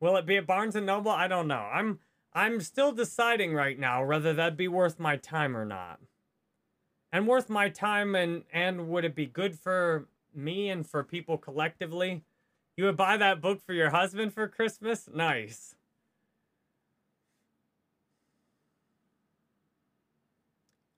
Will 0.00 0.16
it 0.16 0.26
be 0.26 0.36
at 0.36 0.46
Barnes 0.46 0.76
and 0.76 0.86
Noble? 0.86 1.10
I 1.10 1.28
don't 1.28 1.48
know. 1.48 1.68
I'm 1.72 2.00
I'm 2.32 2.60
still 2.60 2.92
deciding 2.92 3.54
right 3.54 3.78
now 3.78 4.04
whether 4.04 4.32
that'd 4.32 4.56
be 4.56 4.68
worth 4.68 4.98
my 4.98 5.16
time 5.16 5.56
or 5.56 5.64
not. 5.64 6.00
And 7.12 7.28
worth 7.28 7.48
my 7.48 7.68
time 7.68 8.14
and 8.14 8.44
and 8.52 8.88
would 8.88 9.04
it 9.04 9.14
be 9.14 9.26
good 9.26 9.58
for 9.58 10.06
me 10.34 10.68
and 10.68 10.86
for 10.86 11.04
people 11.04 11.38
collectively? 11.38 12.24
You 12.76 12.84
would 12.86 12.96
buy 12.96 13.16
that 13.16 13.40
book 13.40 13.62
for 13.64 13.72
your 13.72 13.90
husband 13.90 14.34
for 14.34 14.48
christmas? 14.48 15.08
Nice. 15.12 15.76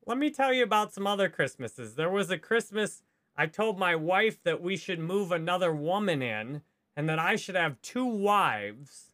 Let 0.06 0.18
me 0.18 0.30
tell 0.30 0.52
you 0.52 0.62
about 0.62 0.94
some 0.94 1.06
other 1.06 1.28
christmases. 1.28 1.96
There 1.96 2.10
was 2.10 2.30
a 2.30 2.38
christmas 2.38 3.02
i 3.36 3.46
told 3.46 3.78
my 3.78 3.94
wife 3.94 4.42
that 4.42 4.62
we 4.62 4.76
should 4.76 4.98
move 4.98 5.30
another 5.30 5.72
woman 5.74 6.22
in 6.22 6.62
and 6.96 7.08
that 7.08 7.18
i 7.18 7.36
should 7.36 7.56
have 7.56 7.80
two 7.82 8.06
wives 8.06 9.12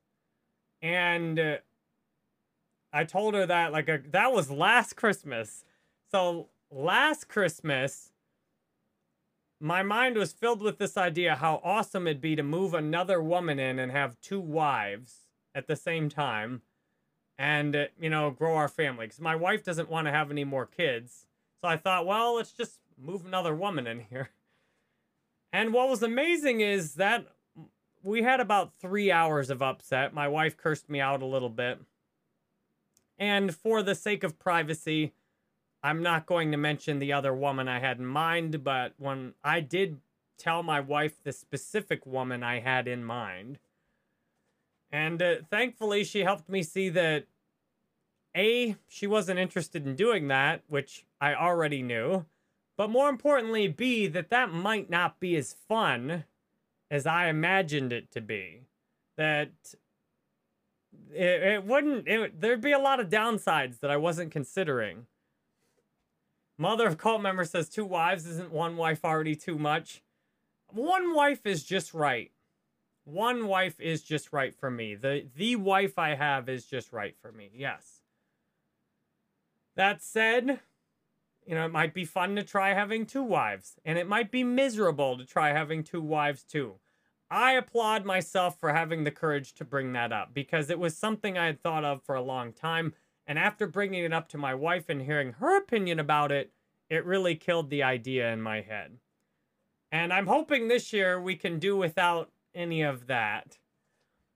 and 0.80 1.38
uh, 1.38 1.56
i 2.92 3.04
told 3.04 3.34
her 3.34 3.46
that 3.46 3.72
like 3.72 3.88
a, 3.88 4.00
that 4.10 4.32
was 4.32 4.50
last 4.50 4.96
christmas 4.96 5.64
so 6.12 6.48
last 6.70 7.28
Christmas, 7.28 8.12
my 9.60 9.82
mind 9.82 10.16
was 10.16 10.32
filled 10.32 10.60
with 10.60 10.78
this 10.78 10.96
idea 10.96 11.36
how 11.36 11.60
awesome 11.64 12.06
it'd 12.06 12.20
be 12.20 12.36
to 12.36 12.42
move 12.42 12.74
another 12.74 13.22
woman 13.22 13.58
in 13.58 13.78
and 13.78 13.92
have 13.92 14.20
two 14.20 14.40
wives 14.40 15.28
at 15.54 15.66
the 15.66 15.76
same 15.76 16.08
time 16.08 16.62
and, 17.38 17.74
uh, 17.74 17.84
you 17.98 18.10
know, 18.10 18.30
grow 18.30 18.56
our 18.56 18.68
family. 18.68 19.06
Because 19.06 19.20
my 19.20 19.36
wife 19.36 19.64
doesn't 19.64 19.90
want 19.90 20.06
to 20.06 20.12
have 20.12 20.30
any 20.30 20.44
more 20.44 20.66
kids. 20.66 21.26
So 21.62 21.68
I 21.68 21.76
thought, 21.76 22.06
well, 22.06 22.36
let's 22.36 22.52
just 22.52 22.80
move 23.00 23.24
another 23.24 23.54
woman 23.54 23.86
in 23.86 24.00
here. 24.00 24.30
And 25.52 25.72
what 25.72 25.88
was 25.88 26.02
amazing 26.02 26.60
is 26.60 26.94
that 26.94 27.26
we 28.02 28.22
had 28.22 28.40
about 28.40 28.74
three 28.74 29.10
hours 29.10 29.50
of 29.50 29.62
upset. 29.62 30.14
My 30.14 30.28
wife 30.28 30.56
cursed 30.56 30.88
me 30.88 31.00
out 31.00 31.22
a 31.22 31.26
little 31.26 31.48
bit. 31.48 31.78
And 33.18 33.54
for 33.54 33.82
the 33.82 33.94
sake 33.94 34.24
of 34.24 34.38
privacy, 34.38 35.12
I'm 35.82 36.02
not 36.02 36.26
going 36.26 36.50
to 36.52 36.56
mention 36.56 36.98
the 36.98 37.12
other 37.12 37.34
woman 37.34 37.68
I 37.68 37.80
had 37.80 37.98
in 37.98 38.06
mind, 38.06 38.64
but 38.64 38.94
when 38.98 39.34
I 39.44 39.60
did 39.60 40.00
tell 40.38 40.62
my 40.62 40.80
wife 40.80 41.22
the 41.22 41.32
specific 41.32 42.06
woman 42.06 42.42
I 42.42 42.60
had 42.60 42.88
in 42.88 43.04
mind, 43.04 43.58
and 44.90 45.22
uh, 45.22 45.34
thankfully 45.50 46.04
she 46.04 46.20
helped 46.20 46.48
me 46.48 46.62
see 46.62 46.88
that 46.90 47.26
A, 48.36 48.76
she 48.88 49.06
wasn't 49.06 49.38
interested 49.38 49.86
in 49.86 49.96
doing 49.96 50.28
that, 50.28 50.62
which 50.68 51.04
I 51.20 51.34
already 51.34 51.82
knew, 51.82 52.26
but 52.76 52.90
more 52.90 53.08
importantly, 53.08 53.68
B, 53.68 54.06
that 54.08 54.30
that 54.30 54.52
might 54.52 54.90
not 54.90 55.20
be 55.20 55.36
as 55.36 55.52
fun 55.68 56.24
as 56.92 57.06
I 57.06 57.28
imagined 57.28 57.92
it 57.92 58.12
to 58.12 58.20
be. 58.20 58.66
That 59.16 59.50
it, 61.12 61.42
it 61.42 61.64
wouldn't, 61.64 62.06
it, 62.06 62.40
there'd 62.40 62.60
be 62.60 62.72
a 62.72 62.78
lot 62.78 63.00
of 63.00 63.08
downsides 63.08 63.80
that 63.80 63.90
I 63.90 63.96
wasn't 63.96 64.30
considering. 64.30 65.06
Mother 66.58 66.86
of 66.86 66.98
cult 66.98 67.22
member 67.22 67.44
says 67.44 67.68
two 67.68 67.86
wives 67.86 68.26
isn't 68.26 68.52
one 68.52 68.76
wife 68.76 69.04
already 69.04 69.34
too 69.34 69.58
much. 69.58 70.02
One 70.68 71.14
wife 71.14 71.46
is 71.46 71.64
just 71.64 71.94
right. 71.94 72.30
One 73.04 73.46
wife 73.46 73.80
is 73.80 74.02
just 74.02 74.32
right 74.32 74.54
for 74.54 74.70
me. 74.70 74.94
The 74.94 75.26
the 75.34 75.56
wife 75.56 75.98
I 75.98 76.14
have 76.14 76.48
is 76.48 76.66
just 76.66 76.92
right 76.92 77.16
for 77.20 77.32
me. 77.32 77.50
Yes. 77.52 78.02
That 79.74 80.02
said, 80.02 80.60
you 81.46 81.54
know, 81.54 81.64
it 81.64 81.72
might 81.72 81.94
be 81.94 82.04
fun 82.04 82.36
to 82.36 82.42
try 82.42 82.74
having 82.74 83.06
two 83.06 83.22
wives, 83.22 83.76
and 83.84 83.98
it 83.98 84.08
might 84.08 84.30
be 84.30 84.44
miserable 84.44 85.18
to 85.18 85.24
try 85.24 85.50
having 85.50 85.82
two 85.82 86.00
wives 86.00 86.42
too. 86.42 86.74
I 87.30 87.52
applaud 87.52 88.04
myself 88.04 88.60
for 88.60 88.74
having 88.74 89.04
the 89.04 89.10
courage 89.10 89.54
to 89.54 89.64
bring 89.64 89.94
that 89.94 90.12
up 90.12 90.34
because 90.34 90.68
it 90.68 90.78
was 90.78 90.96
something 90.96 91.38
I 91.38 91.46
had 91.46 91.62
thought 91.62 91.84
of 91.84 92.02
for 92.02 92.14
a 92.14 92.22
long 92.22 92.52
time. 92.52 92.92
And 93.26 93.38
after 93.38 93.66
bringing 93.66 94.04
it 94.04 94.12
up 94.12 94.28
to 94.28 94.38
my 94.38 94.54
wife 94.54 94.90
and 94.90 95.00
hearing 95.00 95.32
her 95.34 95.56
opinion 95.56 95.98
about 95.98 96.30
it, 96.30 96.52
it 96.90 97.06
really 97.06 97.34
killed 97.34 97.70
the 97.70 97.82
idea 97.82 98.30
in 98.30 98.42
my 98.42 98.60
head. 98.60 98.98
And 99.90 100.12
I'm 100.12 100.26
hoping 100.26 100.68
this 100.68 100.92
year 100.92 101.18
we 101.18 101.36
can 101.36 101.58
do 101.58 101.74
without 101.74 102.30
any 102.54 102.82
of 102.82 103.06
that. 103.06 103.58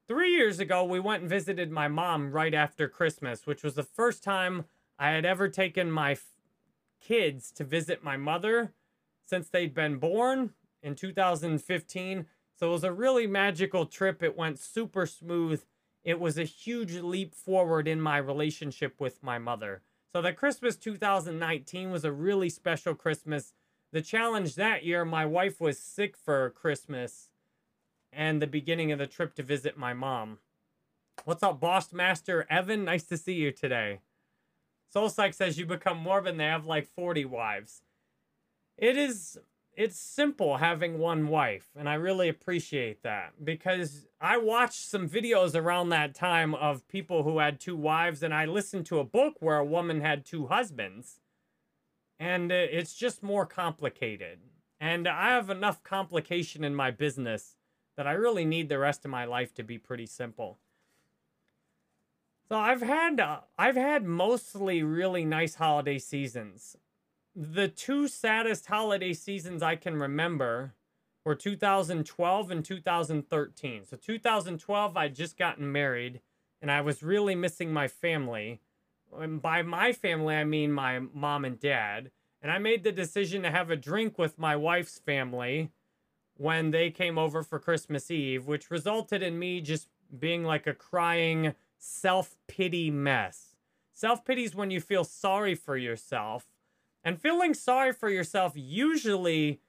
Three 0.09 0.35
years 0.35 0.59
ago, 0.59 0.83
we 0.83 1.01
went 1.01 1.23
and 1.23 1.29
visited 1.29 1.71
my 1.71 1.89
mom 1.89 2.33
right 2.33 2.55
after 2.55 2.89
Christmas, 2.89 3.47
which 3.47 3.63
was 3.63 3.75
the 3.75 3.83
first 3.83 4.23
time 4.23 4.65
I 4.99 5.11
had 5.11 5.27
ever 5.27 5.49
taken 5.49 5.91
my 5.91 6.17
kids 7.07 7.51
to 7.53 7.65
visit 7.65 8.03
my 8.03 8.17
mother 8.17 8.73
since 9.25 9.49
they'd 9.49 9.75
been 9.75 9.99
born 9.99 10.51
in 10.83 10.95
2015. 10.95 12.27
So 12.59 12.69
it 12.69 12.73
was 12.73 12.85
a 12.85 12.93
really 12.93 13.27
magical 13.27 13.87
trip. 13.87 14.23
It 14.23 14.37
went 14.37 14.59
super 14.59 15.07
smooth. 15.07 15.63
It 16.05 16.19
was 16.19 16.39
a 16.39 16.45
huge 16.45 16.95
leap 16.95 17.35
forward 17.35 17.87
in 17.87 18.01
my 18.01 18.17
relationship 18.17 19.01
with 19.01 19.23
my 19.23 19.39
mother. 19.39 19.83
So 20.13 20.23
the 20.23 20.33
Christmas 20.33 20.77
2019 20.77 21.91
was 21.91 22.05
a 22.05 22.13
really 22.13 22.49
special 22.49 22.95
Christmas. 22.95 23.53
The 23.93 24.03
challenge 24.03 24.55
that 24.55 24.85
year, 24.85 25.05
my 25.05 25.27
wife 25.27 25.61
was 25.61 25.79
sick 25.79 26.17
for 26.17 26.51
Christmas 26.51 27.29
and 28.13 28.41
the 28.41 28.47
beginning 28.47 28.93
of 28.93 28.99
the 28.99 29.07
trip 29.07 29.35
to 29.35 29.43
visit 29.43 29.77
my 29.77 29.93
mom. 29.93 30.39
What's 31.25 31.43
up, 31.43 31.61
Boss 31.61 31.93
Master 31.93 32.47
Evan? 32.49 32.85
Nice 32.85 33.05
to 33.05 33.17
see 33.17 33.35
you 33.35 33.53
today. 33.53 34.01
Soul 34.89 35.09
Psych 35.09 35.35
says 35.35 35.59
you 35.59 35.67
become 35.67 35.99
Mormon, 35.99 36.37
they 36.37 36.45
have 36.45 36.67
like 36.67 36.87
40 36.87 37.25
wives. 37.25 37.83
It 38.79 38.97
is 38.97 39.39
it's 39.77 39.99
simple 39.99 40.57
having 40.57 40.99
one 40.99 41.29
wife, 41.29 41.69
and 41.77 41.87
I 41.87 41.95
really 41.95 42.31
appreciate 42.31 43.03
that 43.03 43.35
because 43.45 44.07
I 44.21 44.39
watched 44.39 44.89
some 44.89 45.07
videos 45.07 45.55
around 45.55 45.91
that 45.91 46.15
time 46.15 46.55
of 46.55 46.89
people 46.89 47.25
who 47.25 47.39
had 47.39 47.61
two 47.61 47.77
wives, 47.77 48.23
and 48.23 48.33
I 48.33 48.47
listened 48.47 48.87
to 48.87 49.01
a 49.01 49.05
book 49.05 49.35
where 49.41 49.59
a 49.59 49.65
woman 49.65 50.01
had 50.01 50.25
two 50.25 50.47
husbands, 50.47 51.21
and 52.19 52.51
it's 52.51 52.95
just 52.95 53.23
more 53.23 53.45
complicated. 53.45 54.39
And 54.81 55.07
I 55.07 55.29
have 55.29 55.51
enough 55.51 55.83
complication 55.83 56.65
in 56.65 56.75
my 56.75 56.91
business 56.91 57.57
that 57.99 58.07
I 58.07 58.13
really 58.13 58.47
need 58.47 58.71
the 58.71 58.79
rest 58.79 59.05
of 59.05 59.11
my 59.11 59.27
life 59.27 59.53
to 59.55 59.63
be 59.63 59.77
pretty 59.77 60.07
simple. 60.07 60.59
So 62.49 62.57
I've 62.57 62.83
had 62.83 63.19
uh, 63.19 63.41
I've 63.59 63.77
had 63.77 64.05
mostly 64.05 64.83
really 64.83 65.25
nice 65.25 65.57
holiday 65.57 65.99
seasons. 65.99 66.77
The 67.35 67.69
two 67.69 68.07
saddest 68.07 68.67
holiday 68.67 69.13
seasons 69.13 69.63
I 69.63 69.77
can 69.77 69.97
remember 69.97 70.75
were 71.25 71.35
2012 71.35 72.51
and 72.51 72.65
2013. 72.65 73.85
So 73.85 73.97
2012 73.97 74.97
I'd 74.97 75.15
just 75.15 75.37
gotten 75.37 75.73
married 75.73 76.21
and 76.63 76.71
I 76.71 76.83
was 76.83 77.03
really 77.03 77.35
missing 77.35 77.73
my 77.73 77.89
family. 77.89 78.61
And 79.19 79.43
by 79.43 79.63
my 79.63 79.93
family 79.93 80.37
I 80.37 80.45
mean 80.45 80.71
my 80.71 81.01
mom 81.01 81.45
and 81.45 81.59
dad. 81.59 82.13
And 82.41 82.53
I 82.53 82.59
made 82.59 82.85
the 82.85 82.93
decision 82.93 83.43
to 83.43 83.51
have 83.51 83.71
a 83.71 83.77
drink 83.77 84.19
with 84.19 84.39
my 84.39 84.55
wife's 84.55 85.01
family 85.01 85.73
when 86.37 86.71
they 86.71 86.91
came 86.93 87.19
over 87.19 87.43
for 87.43 87.59
Christmas 87.59 88.09
Eve, 88.09 88.47
which 88.47 88.71
resulted 88.71 89.21
in 89.21 89.37
me 89.37 89.61
just 89.61 89.89
being 90.17 90.45
like 90.45 90.69
a 90.69 90.75
crying 90.75 91.55
self 91.79 92.37
pity 92.47 92.91
mess. 92.91 93.57
Self 93.93 94.25
pity 94.25 94.45
is 94.45 94.55
when 94.55 94.71
you 94.71 94.81
feel 94.81 95.05
sorry 95.05 95.55
for 95.55 95.77
yourself. 95.77 96.47
And 97.03 97.21
feeling 97.21 97.55
sorry 97.55 97.93
for 97.93 98.11
yourself 98.11 98.53
usually 98.57 99.61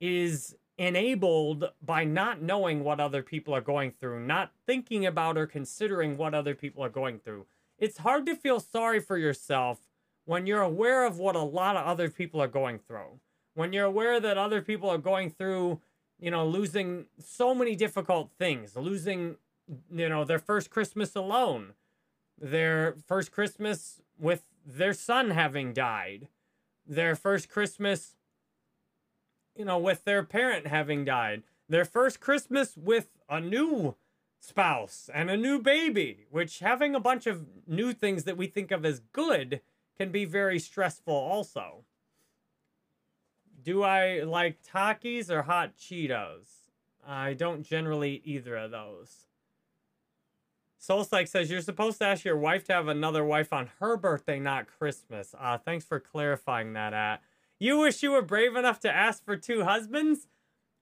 is 0.00 0.56
enabled 0.78 1.70
by 1.80 2.04
not 2.04 2.42
knowing 2.42 2.82
what 2.82 2.98
other 2.98 3.22
people 3.22 3.54
are 3.54 3.60
going 3.60 3.92
through, 3.92 4.26
not 4.26 4.50
thinking 4.66 5.06
about 5.06 5.38
or 5.38 5.46
considering 5.46 6.16
what 6.16 6.34
other 6.34 6.54
people 6.54 6.82
are 6.84 6.88
going 6.88 7.18
through. 7.18 7.46
It's 7.78 7.98
hard 7.98 8.26
to 8.26 8.34
feel 8.34 8.58
sorry 8.58 9.00
for 9.00 9.16
yourself 9.16 9.80
when 10.24 10.46
you're 10.46 10.62
aware 10.62 11.04
of 11.04 11.18
what 11.18 11.36
a 11.36 11.42
lot 11.42 11.76
of 11.76 11.86
other 11.86 12.08
people 12.10 12.40
are 12.40 12.48
going 12.48 12.78
through. 12.78 13.20
When 13.54 13.72
you're 13.72 13.84
aware 13.84 14.18
that 14.18 14.38
other 14.38 14.62
people 14.62 14.88
are 14.90 14.98
going 14.98 15.30
through, 15.30 15.80
you 16.18 16.30
know, 16.30 16.46
losing 16.46 17.06
so 17.18 17.54
many 17.54 17.76
difficult 17.76 18.30
things, 18.38 18.76
losing 18.76 19.36
you 19.94 20.08
know, 20.08 20.24
their 20.24 20.38
first 20.38 20.70
Christmas 20.70 21.14
alone, 21.14 21.74
their 22.38 22.96
first 23.06 23.30
Christmas 23.32 24.00
with 24.18 24.42
their 24.66 24.92
son 24.92 25.30
having 25.30 25.72
died, 25.72 26.28
their 26.86 27.14
first 27.14 27.48
Christmas, 27.48 28.16
you 29.56 29.64
know, 29.64 29.78
with 29.78 30.04
their 30.04 30.22
parent 30.22 30.66
having 30.66 31.04
died, 31.04 31.42
their 31.68 31.84
first 31.84 32.20
Christmas 32.20 32.76
with 32.76 33.08
a 33.28 33.40
new 33.40 33.94
spouse 34.40 35.08
and 35.14 35.30
a 35.30 35.36
new 35.36 35.60
baby, 35.60 36.26
which 36.30 36.58
having 36.58 36.94
a 36.94 37.00
bunch 37.00 37.26
of 37.26 37.46
new 37.66 37.92
things 37.92 38.24
that 38.24 38.36
we 38.36 38.46
think 38.46 38.70
of 38.70 38.84
as 38.84 39.00
good 39.12 39.60
can 39.96 40.10
be 40.10 40.24
very 40.24 40.58
stressful 40.58 41.14
also. 41.14 41.84
Do 43.62 43.84
I 43.84 44.22
like 44.22 44.58
Takis 44.62 45.30
or 45.30 45.42
hot 45.42 45.76
Cheetos? 45.76 46.48
I 47.06 47.34
don't 47.34 47.62
generally 47.62 48.14
eat 48.14 48.22
either 48.24 48.56
of 48.56 48.72
those. 48.72 49.26
Soulspike 50.82 51.28
says 51.28 51.48
you're 51.48 51.60
supposed 51.60 51.98
to 51.98 52.06
ask 52.06 52.24
your 52.24 52.36
wife 52.36 52.64
to 52.64 52.72
have 52.72 52.88
another 52.88 53.24
wife 53.24 53.52
on 53.52 53.70
her 53.78 53.96
birthday, 53.96 54.40
not 54.40 54.66
Christmas. 54.66 55.32
Uh, 55.38 55.56
thanks 55.56 55.84
for 55.84 56.00
clarifying 56.00 56.72
that. 56.72 56.92
At 56.92 57.22
you 57.60 57.78
wish 57.78 58.02
you 58.02 58.10
were 58.10 58.22
brave 58.22 58.56
enough 58.56 58.80
to 58.80 58.92
ask 58.92 59.24
for 59.24 59.36
two 59.36 59.62
husbands. 59.62 60.26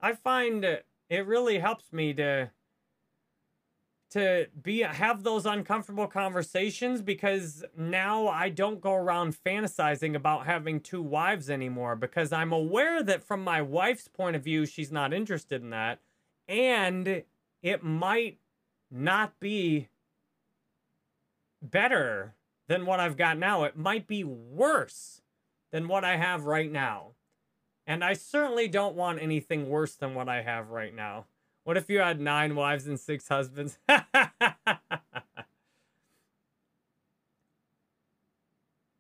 I 0.00 0.14
find 0.14 0.64
it 0.64 1.26
really 1.26 1.58
helps 1.58 1.92
me 1.92 2.14
to 2.14 2.50
to 4.12 4.46
be 4.60 4.80
have 4.80 5.22
those 5.22 5.44
uncomfortable 5.46 6.06
conversations 6.06 7.02
because 7.02 7.62
now 7.76 8.26
I 8.26 8.48
don't 8.48 8.80
go 8.80 8.94
around 8.94 9.36
fantasizing 9.36 10.16
about 10.16 10.46
having 10.46 10.80
two 10.80 11.02
wives 11.02 11.48
anymore 11.48 11.94
because 11.94 12.32
I'm 12.32 12.52
aware 12.52 13.02
that 13.02 13.22
from 13.22 13.44
my 13.44 13.62
wife's 13.62 14.08
point 14.08 14.34
of 14.34 14.42
view 14.42 14.66
she's 14.66 14.90
not 14.90 15.12
interested 15.12 15.62
in 15.62 15.70
that 15.70 16.00
and 16.48 17.22
it 17.62 17.84
might 17.84 18.38
not 18.90 19.38
be 19.40 19.88
better 21.62 22.34
than 22.68 22.86
what 22.86 23.00
I've 23.00 23.16
got 23.16 23.38
now. 23.38 23.64
It 23.64 23.76
might 23.76 24.06
be 24.06 24.24
worse 24.24 25.22
than 25.70 25.88
what 25.88 26.04
I 26.04 26.16
have 26.16 26.44
right 26.44 26.70
now. 26.70 27.12
And 27.86 28.04
I 28.04 28.12
certainly 28.12 28.68
don't 28.68 28.94
want 28.94 29.20
anything 29.20 29.68
worse 29.68 29.94
than 29.94 30.14
what 30.14 30.28
I 30.28 30.42
have 30.42 30.70
right 30.70 30.94
now. 30.94 31.26
What 31.64 31.76
if 31.76 31.90
you 31.90 31.98
had 31.98 32.20
nine 32.20 32.54
wives 32.54 32.86
and 32.86 32.98
six 32.98 33.28
husbands? 33.28 33.78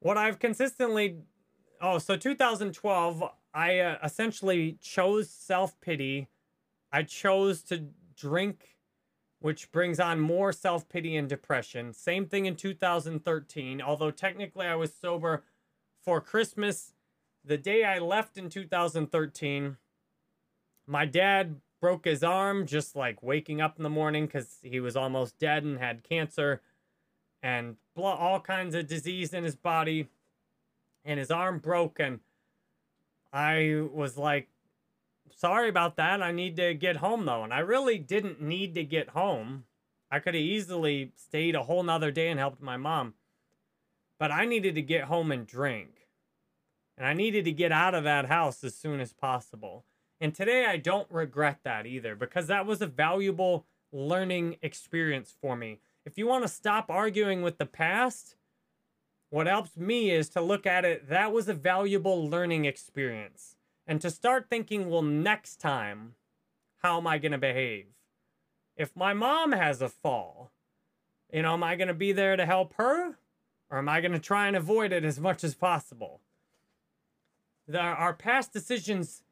what 0.00 0.16
I've 0.16 0.38
consistently. 0.38 1.18
Oh, 1.80 1.98
so 1.98 2.16
2012, 2.16 3.24
I 3.54 3.78
uh, 3.78 3.98
essentially 4.04 4.76
chose 4.82 5.30
self 5.30 5.80
pity. 5.80 6.28
I 6.92 7.04
chose 7.04 7.62
to 7.62 7.86
drink 8.16 8.76
which 9.40 9.72
brings 9.72 9.98
on 9.98 10.20
more 10.20 10.52
self 10.52 10.88
pity 10.88 11.16
and 11.16 11.28
depression. 11.28 11.92
Same 11.92 12.26
thing 12.26 12.46
in 12.46 12.56
2013, 12.56 13.82
although 13.82 14.10
technically 14.10 14.66
I 14.66 14.76
was 14.76 14.94
sober 14.94 15.42
for 16.04 16.20
Christmas. 16.20 16.92
The 17.44 17.58
day 17.58 17.84
I 17.84 17.98
left 17.98 18.36
in 18.36 18.50
2013, 18.50 19.78
my 20.86 21.06
dad 21.06 21.56
broke 21.80 22.04
his 22.04 22.22
arm 22.22 22.66
just 22.66 22.94
like 22.94 23.22
waking 23.22 23.60
up 23.60 23.78
in 23.78 23.82
the 23.82 23.88
morning 23.88 24.26
because 24.26 24.58
he 24.62 24.80
was 24.80 24.96
almost 24.96 25.38
dead 25.38 25.64
and 25.64 25.78
had 25.78 26.04
cancer 26.04 26.60
and 27.42 27.76
all 27.96 28.40
kinds 28.40 28.74
of 28.74 28.86
disease 28.86 29.32
in 29.32 29.44
his 29.44 29.56
body. 29.56 30.08
And 31.02 31.18
his 31.18 31.30
arm 31.30 31.60
broke, 31.60 31.98
and 31.98 32.20
I 33.32 33.86
was 33.90 34.18
like, 34.18 34.48
sorry 35.40 35.70
about 35.70 35.96
that. 35.96 36.22
I 36.22 36.32
need 36.32 36.56
to 36.56 36.74
get 36.74 36.96
home 36.96 37.24
though. 37.24 37.42
And 37.42 37.52
I 37.52 37.60
really 37.60 37.98
didn't 37.98 38.40
need 38.40 38.74
to 38.74 38.84
get 38.84 39.10
home. 39.10 39.64
I 40.10 40.18
could 40.18 40.34
have 40.34 40.42
easily 40.42 41.12
stayed 41.16 41.54
a 41.54 41.62
whole 41.62 41.82
nother 41.82 42.10
day 42.10 42.28
and 42.28 42.38
helped 42.38 42.60
my 42.60 42.76
mom. 42.76 43.14
But 44.18 44.30
I 44.30 44.44
needed 44.44 44.74
to 44.74 44.82
get 44.82 45.04
home 45.04 45.32
and 45.32 45.46
drink. 45.46 46.08
And 46.98 47.06
I 47.06 47.14
needed 47.14 47.46
to 47.46 47.52
get 47.52 47.72
out 47.72 47.94
of 47.94 48.04
that 48.04 48.26
house 48.26 48.62
as 48.62 48.74
soon 48.74 49.00
as 49.00 49.14
possible. 49.14 49.86
And 50.20 50.34
today 50.34 50.66
I 50.66 50.76
don't 50.76 51.10
regret 51.10 51.60
that 51.64 51.86
either 51.86 52.14
because 52.14 52.46
that 52.48 52.66
was 52.66 52.82
a 52.82 52.86
valuable 52.86 53.66
learning 53.90 54.56
experience 54.60 55.34
for 55.40 55.56
me. 55.56 55.78
If 56.04 56.18
you 56.18 56.26
want 56.26 56.44
to 56.44 56.48
stop 56.48 56.90
arguing 56.90 57.40
with 57.40 57.56
the 57.56 57.66
past, 57.66 58.36
what 59.30 59.46
helps 59.46 59.76
me 59.76 60.10
is 60.10 60.28
to 60.30 60.42
look 60.42 60.66
at 60.66 60.84
it 60.84 61.08
that 61.08 61.32
was 61.32 61.48
a 61.48 61.54
valuable 61.54 62.28
learning 62.28 62.66
experience 62.66 63.56
and 63.90 64.00
to 64.00 64.08
start 64.08 64.46
thinking, 64.48 64.88
well, 64.88 65.02
next 65.02 65.56
time, 65.56 66.14
how 66.78 66.98
am 66.98 67.08
I 67.08 67.18
going 67.18 67.32
to 67.32 67.38
behave? 67.38 67.86
If 68.76 68.94
my 68.94 69.12
mom 69.14 69.50
has 69.50 69.82
a 69.82 69.88
fall, 69.88 70.52
you 71.32 71.42
know, 71.42 71.54
am 71.54 71.64
I 71.64 71.74
going 71.74 71.88
to 71.88 71.94
be 71.94 72.12
there 72.12 72.36
to 72.36 72.46
help 72.46 72.74
her? 72.74 73.18
Or 73.68 73.78
am 73.78 73.88
I 73.88 74.00
going 74.00 74.12
to 74.12 74.20
try 74.20 74.46
and 74.46 74.54
avoid 74.54 74.92
it 74.92 75.04
as 75.04 75.18
much 75.18 75.42
as 75.42 75.56
possible? 75.56 76.20
our 77.72 78.14
past 78.14 78.52
decisions 78.52 79.22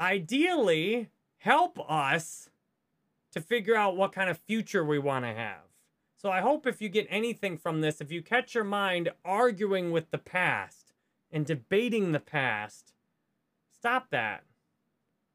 ideally 0.00 1.08
help 1.38 1.78
us 1.88 2.50
to 3.32 3.40
figure 3.40 3.76
out 3.76 3.96
what 3.96 4.12
kind 4.12 4.30
of 4.30 4.38
future 4.38 4.84
we 4.84 4.98
want 4.98 5.24
to 5.24 5.32
have. 5.32 5.62
So 6.16 6.30
I 6.30 6.40
hope 6.40 6.66
if 6.66 6.80
you 6.80 6.88
get 6.88 7.06
anything 7.10 7.56
from 7.56 7.80
this, 7.80 8.00
if 8.00 8.12
you 8.12 8.22
catch 8.22 8.54
your 8.54 8.64
mind 8.64 9.10
arguing 9.24 9.90
with 9.90 10.10
the 10.10 10.18
past 10.18 10.92
and 11.30 11.46
debating 11.46 12.10
the 12.10 12.20
past, 12.20 12.92
stop 13.78 14.10
that 14.10 14.44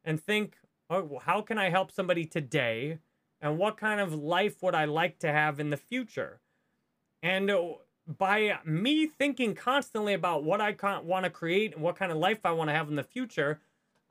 and 0.03 0.21
think, 0.21 0.57
oh, 0.89 1.19
how 1.23 1.41
can 1.41 1.57
I 1.57 1.69
help 1.69 1.91
somebody 1.91 2.25
today? 2.25 2.99
And 3.41 3.57
what 3.57 3.77
kind 3.77 3.99
of 3.99 4.13
life 4.13 4.61
would 4.61 4.75
I 4.75 4.85
like 4.85 5.19
to 5.19 5.31
have 5.31 5.59
in 5.59 5.69
the 5.69 5.77
future? 5.77 6.39
And 7.21 7.49
uh, 7.49 7.63
by 8.07 8.59
me 8.65 9.07
thinking 9.07 9.55
constantly 9.55 10.13
about 10.13 10.43
what 10.43 10.61
I 10.61 10.75
want 11.03 11.23
to 11.23 11.29
create 11.29 11.73
and 11.73 11.81
what 11.81 11.95
kind 11.95 12.11
of 12.11 12.17
life 12.17 12.39
I 12.43 12.51
want 12.51 12.69
to 12.69 12.73
have 12.73 12.89
in 12.89 12.95
the 12.95 13.03
future, 13.03 13.59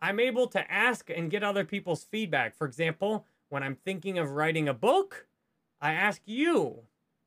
I'm 0.00 0.18
able 0.18 0.46
to 0.48 0.72
ask 0.72 1.10
and 1.10 1.30
get 1.30 1.42
other 1.42 1.64
people's 1.64 2.04
feedback. 2.04 2.54
For 2.54 2.66
example, 2.66 3.26
when 3.48 3.62
I'm 3.62 3.76
thinking 3.76 4.18
of 4.18 4.32
writing 4.32 4.68
a 4.68 4.74
book, 4.74 5.26
I 5.80 5.92
ask 5.92 6.22
you 6.24 6.80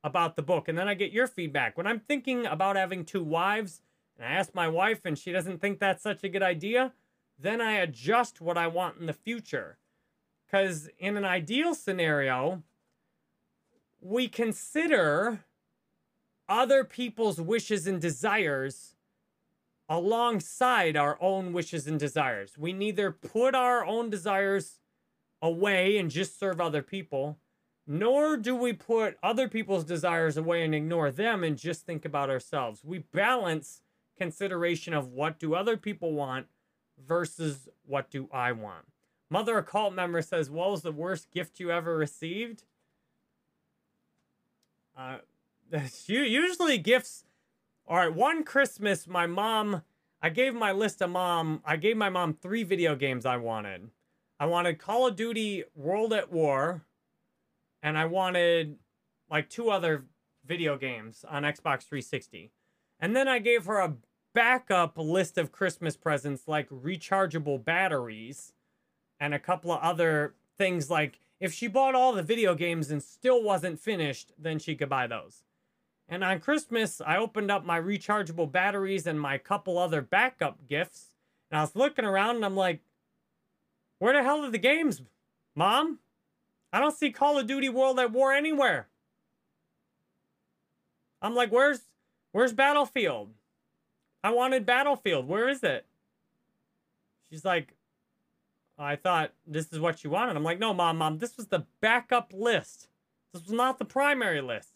about 0.03 0.35
the 0.35 0.41
book 0.41 0.67
and 0.67 0.77
then 0.77 0.87
I 0.87 0.93
get 0.93 1.11
your 1.11 1.27
feedback. 1.27 1.77
When 1.77 1.87
I'm 1.87 1.99
thinking 1.99 2.45
about 2.45 2.75
having 2.75 3.05
two 3.05 3.23
wives 3.23 3.81
and 4.17 4.27
I 4.27 4.31
ask 4.31 4.53
my 4.53 4.67
wife 4.67 5.05
and 5.05 5.17
she 5.17 5.31
doesn't 5.31 5.59
think 5.59 5.79
that's 5.79 6.03
such 6.03 6.23
a 6.23 6.29
good 6.29 6.43
idea, 6.43 6.93
then 7.37 7.61
I 7.61 7.73
adjust 7.73 8.41
what 8.41 8.57
I 8.57 8.67
want 8.67 8.97
in 8.99 9.05
the 9.05 9.13
future. 9.13 9.77
Because 10.45 10.89
in 10.99 11.17
an 11.17 11.25
ideal 11.25 11.75
scenario, 11.75 12.63
we 13.99 14.27
consider 14.27 15.43
other 16.47 16.83
people's 16.83 17.41
wishes 17.41 17.87
and 17.87 17.99
desires 17.99 18.95
alongside 19.89 20.95
our 20.95 21.17
own 21.21 21.53
wishes 21.53 21.87
and 21.87 21.99
desires. 21.99 22.57
We 22.57 22.73
neither 22.73 23.11
put 23.11 23.53
our 23.53 23.85
own 23.85 24.09
desires 24.09 24.79
away 25.41 25.97
and 25.97 26.09
just 26.09 26.39
serve 26.39 26.61
other 26.61 26.81
people, 26.81 27.37
nor 27.85 28.37
do 28.37 28.55
we 28.55 28.73
put 28.73 29.17
other 29.21 29.47
people's 29.47 29.83
desires 29.83 30.37
away 30.37 30.63
and 30.63 30.73
ignore 30.73 31.11
them 31.11 31.43
and 31.43 31.57
just 31.57 31.85
think 31.85 32.05
about 32.05 32.29
ourselves. 32.29 32.83
We 32.83 32.99
balance 32.99 33.81
consideration 34.17 34.93
of 34.93 35.09
what 35.09 35.39
do 35.39 35.55
other 35.55 35.77
people 35.77 36.13
want 36.13 36.47
versus 36.97 37.67
what 37.85 38.09
do 38.09 38.29
I 38.31 38.51
want. 38.51 38.85
Mother 39.29 39.57
occult 39.57 39.93
member 39.93 40.21
says, 40.21 40.49
"What 40.49 40.71
was 40.71 40.81
the 40.81 40.91
worst 40.91 41.31
gift 41.31 41.59
you 41.59 41.71
ever 41.71 41.97
received?" 41.97 42.63
Uh, 44.95 45.17
usually 46.07 46.77
gifts. 46.77 47.25
All 47.87 47.97
right, 47.97 48.13
one 48.13 48.43
Christmas, 48.43 49.07
my 49.07 49.27
mom. 49.27 49.83
I 50.21 50.29
gave 50.29 50.55
my 50.55 50.71
list 50.71 51.01
of 51.01 51.11
mom. 51.11 51.61
I 51.65 51.75
gave 51.75 51.97
my 51.97 52.09
mom 52.09 52.33
three 52.33 52.63
video 52.63 52.95
games 52.95 53.25
I 53.25 53.37
wanted. 53.37 53.91
I 54.39 54.47
wanted 54.47 54.79
Call 54.79 55.07
of 55.07 55.15
Duty 55.15 55.63
World 55.75 56.13
at 56.13 56.31
War, 56.31 56.83
and 57.83 57.97
I 57.97 58.05
wanted 58.05 58.77
like 59.29 59.49
two 59.49 59.69
other 59.69 60.05
video 60.45 60.77
games 60.77 61.25
on 61.27 61.43
Xbox 61.43 61.83
360. 61.83 62.51
And 63.05 63.15
then 63.15 63.27
I 63.27 63.37
gave 63.37 63.67
her 63.67 63.77
a 63.77 63.97
backup 64.33 64.97
list 64.97 65.37
of 65.37 65.51
Christmas 65.51 65.95
presents 65.95 66.47
like 66.47 66.67
rechargeable 66.71 67.63
batteries 67.63 68.53
and 69.19 69.31
a 69.31 69.37
couple 69.37 69.71
of 69.71 69.79
other 69.81 70.33
things 70.57 70.89
like 70.89 71.19
if 71.39 71.53
she 71.53 71.67
bought 71.67 71.93
all 71.93 72.13
the 72.13 72.23
video 72.23 72.55
games 72.55 72.89
and 72.89 73.03
still 73.03 73.43
wasn't 73.43 73.79
finished, 73.79 74.31
then 74.39 74.57
she 74.57 74.73
could 74.73 74.89
buy 74.89 75.05
those. 75.05 75.43
And 76.09 76.23
on 76.23 76.39
Christmas, 76.39 76.99
I 76.99 77.17
opened 77.17 77.51
up 77.51 77.63
my 77.63 77.79
rechargeable 77.79 78.51
batteries 78.51 79.05
and 79.05 79.21
my 79.21 79.37
couple 79.37 79.77
other 79.77 80.01
backup 80.01 80.67
gifts. 80.67 81.09
And 81.51 81.59
I 81.59 81.61
was 81.61 81.75
looking 81.75 82.05
around 82.05 82.37
and 82.37 82.45
I'm 82.45 82.55
like, 82.55 82.79
where 83.99 84.13
the 84.13 84.23
hell 84.23 84.43
are 84.43 84.49
the 84.49 84.57
games, 84.57 85.03
Mom? 85.55 85.99
I 86.73 86.79
don't 86.79 86.97
see 86.97 87.11
Call 87.11 87.37
of 87.37 87.45
Duty 87.45 87.69
World 87.69 87.99
at 87.99 88.11
War 88.11 88.33
anywhere. 88.33 88.87
I'm 91.21 91.35
like, 91.35 91.51
where's 91.51 91.81
where's 92.35 92.51
Battlefield? 92.51 93.29
I 94.21 94.29
wanted 94.29 94.65
Battlefield. 94.65 95.25
Where 95.25 95.47
is 95.47 95.63
it? 95.63 95.85
She's 97.29 97.45
like, 97.45 97.75
I 98.77 98.97
thought 98.97 99.31
this 99.47 99.71
is 99.71 99.79
what 99.79 100.03
you 100.03 100.09
wanted. 100.09 100.35
I'm 100.35 100.43
like, 100.43 100.59
no, 100.59 100.73
mom, 100.73 100.97
mom, 100.97 101.19
this 101.19 101.37
was 101.37 101.47
the 101.47 101.65
backup 101.79 102.33
list. 102.35 102.89
This 103.31 103.43
was 103.43 103.53
not 103.53 103.79
the 103.79 103.85
primary 103.85 104.41
list. 104.41 104.73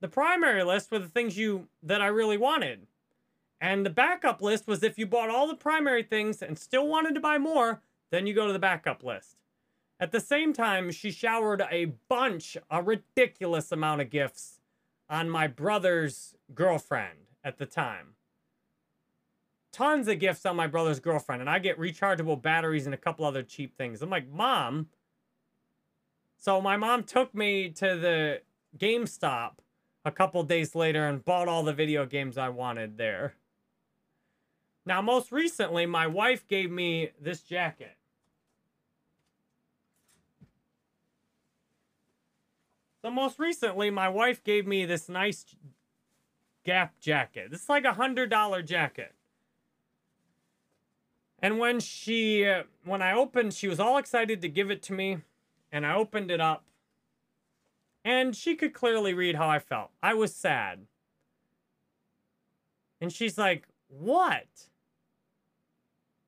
The 0.00 0.08
primary 0.08 0.64
list 0.64 0.90
were 0.90 0.98
the 0.98 1.06
things 1.06 1.38
you 1.38 1.68
that 1.80 2.02
I 2.02 2.08
really 2.08 2.36
wanted. 2.36 2.88
And 3.60 3.86
the 3.86 3.90
backup 3.90 4.42
list 4.42 4.66
was 4.66 4.82
if 4.82 4.98
you 4.98 5.06
bought 5.06 5.30
all 5.30 5.46
the 5.46 5.54
primary 5.54 6.02
things 6.02 6.42
and 6.42 6.58
still 6.58 6.88
wanted 6.88 7.14
to 7.14 7.20
buy 7.20 7.38
more, 7.38 7.82
then 8.10 8.26
you 8.26 8.34
go 8.34 8.48
to 8.48 8.52
the 8.52 8.58
backup 8.58 9.04
list. 9.04 9.36
At 10.00 10.10
the 10.10 10.18
same 10.18 10.52
time, 10.52 10.90
she 10.90 11.12
showered 11.12 11.62
a 11.70 11.92
bunch, 12.08 12.56
a 12.68 12.82
ridiculous 12.82 13.70
amount 13.70 14.00
of 14.00 14.10
gifts 14.10 14.59
on 15.10 15.28
my 15.28 15.48
brother's 15.48 16.36
girlfriend 16.54 17.18
at 17.42 17.58
the 17.58 17.66
time. 17.66 18.14
Tons 19.72 20.08
of 20.08 20.18
gifts 20.18 20.46
on 20.46 20.56
my 20.56 20.66
brother's 20.66 21.00
girlfriend, 21.00 21.40
and 21.40 21.50
I 21.50 21.58
get 21.58 21.78
rechargeable 21.78 22.40
batteries 22.40 22.86
and 22.86 22.94
a 22.94 22.98
couple 22.98 23.24
other 23.24 23.42
cheap 23.42 23.76
things. 23.76 24.00
I'm 24.00 24.10
like, 24.10 24.28
Mom. 24.30 24.88
So 26.36 26.60
my 26.60 26.76
mom 26.76 27.02
took 27.02 27.34
me 27.34 27.68
to 27.70 27.96
the 27.96 28.40
GameStop 28.78 29.56
a 30.04 30.10
couple 30.10 30.42
days 30.42 30.74
later 30.74 31.06
and 31.06 31.24
bought 31.24 31.48
all 31.48 31.62
the 31.62 31.74
video 31.74 32.06
games 32.06 32.38
I 32.38 32.48
wanted 32.48 32.96
there. 32.96 33.34
Now, 34.86 35.02
most 35.02 35.30
recently, 35.30 35.84
my 35.84 36.06
wife 36.06 36.48
gave 36.48 36.70
me 36.70 37.10
this 37.20 37.42
jacket. 37.42 37.96
So 43.02 43.10
most 43.10 43.38
recently, 43.38 43.90
my 43.90 44.08
wife 44.08 44.44
gave 44.44 44.66
me 44.66 44.84
this 44.84 45.08
nice 45.08 45.44
Gap 46.64 47.00
jacket. 47.00 47.50
This 47.50 47.62
is 47.62 47.68
like 47.68 47.84
a 47.84 47.94
hundred 47.94 48.28
dollar 48.28 48.60
jacket. 48.60 49.14
And 51.38 51.58
when 51.58 51.80
she, 51.80 52.44
uh, 52.44 52.64
when 52.84 53.00
I 53.00 53.14
opened, 53.14 53.54
she 53.54 53.66
was 53.66 53.80
all 53.80 53.96
excited 53.96 54.42
to 54.42 54.48
give 54.48 54.70
it 54.70 54.82
to 54.84 54.92
me, 54.92 55.18
and 55.72 55.86
I 55.86 55.94
opened 55.94 56.30
it 56.30 56.40
up, 56.40 56.64
and 58.04 58.36
she 58.36 58.56
could 58.56 58.74
clearly 58.74 59.14
read 59.14 59.36
how 59.36 59.48
I 59.48 59.58
felt. 59.58 59.90
I 60.02 60.12
was 60.12 60.34
sad. 60.34 60.86
And 63.00 63.10
she's 63.10 63.38
like, 63.38 63.66
"What?" 63.88 64.68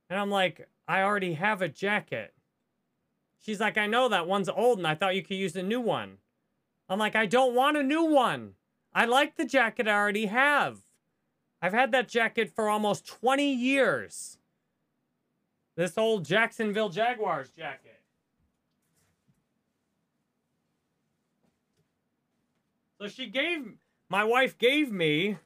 And 0.09 0.19
I'm 0.19 0.31
like, 0.31 0.67
"I 0.89 1.03
already 1.03 1.35
have 1.35 1.61
a 1.61 1.69
jacket." 1.69 2.33
She's 3.39 3.61
like, 3.61 3.77
"I 3.77 3.87
know 3.87 4.09
that 4.09 4.27
one's 4.27 4.49
old, 4.49 4.79
and 4.79 4.87
I 4.87 4.95
thought 4.95 5.15
you 5.15 5.23
could 5.23 5.37
use 5.37 5.57
a 5.57 5.63
new 5.63 5.81
one." 5.81 6.22
I'm 6.93 6.99
like, 6.99 7.17
I 7.17 7.25
don't 7.25 7.55
want 7.55 7.79
a 7.79 7.83
new 7.83 8.05
one. 8.05 8.53
I 8.95 9.07
like 9.07 9.37
the 9.37 9.47
jacket 9.47 9.89
I 9.89 9.93
already 9.93 10.27
have. 10.27 10.83
I've 11.63 11.73
had 11.73 11.91
that 11.93 12.07
jacket 12.07 12.53
for 12.55 12.69
almost 12.69 13.07
20 13.07 13.51
years. 13.51 14.37
This 15.75 15.97
old 15.97 16.27
Jacksonville 16.27 16.91
Jaguars 16.91 17.49
jacket. 17.49 18.01
So 23.01 23.09
she 23.09 23.27
gave, 23.27 23.73
my 24.11 24.25
wife 24.25 24.59
gave 24.59 24.93
me 24.93 25.39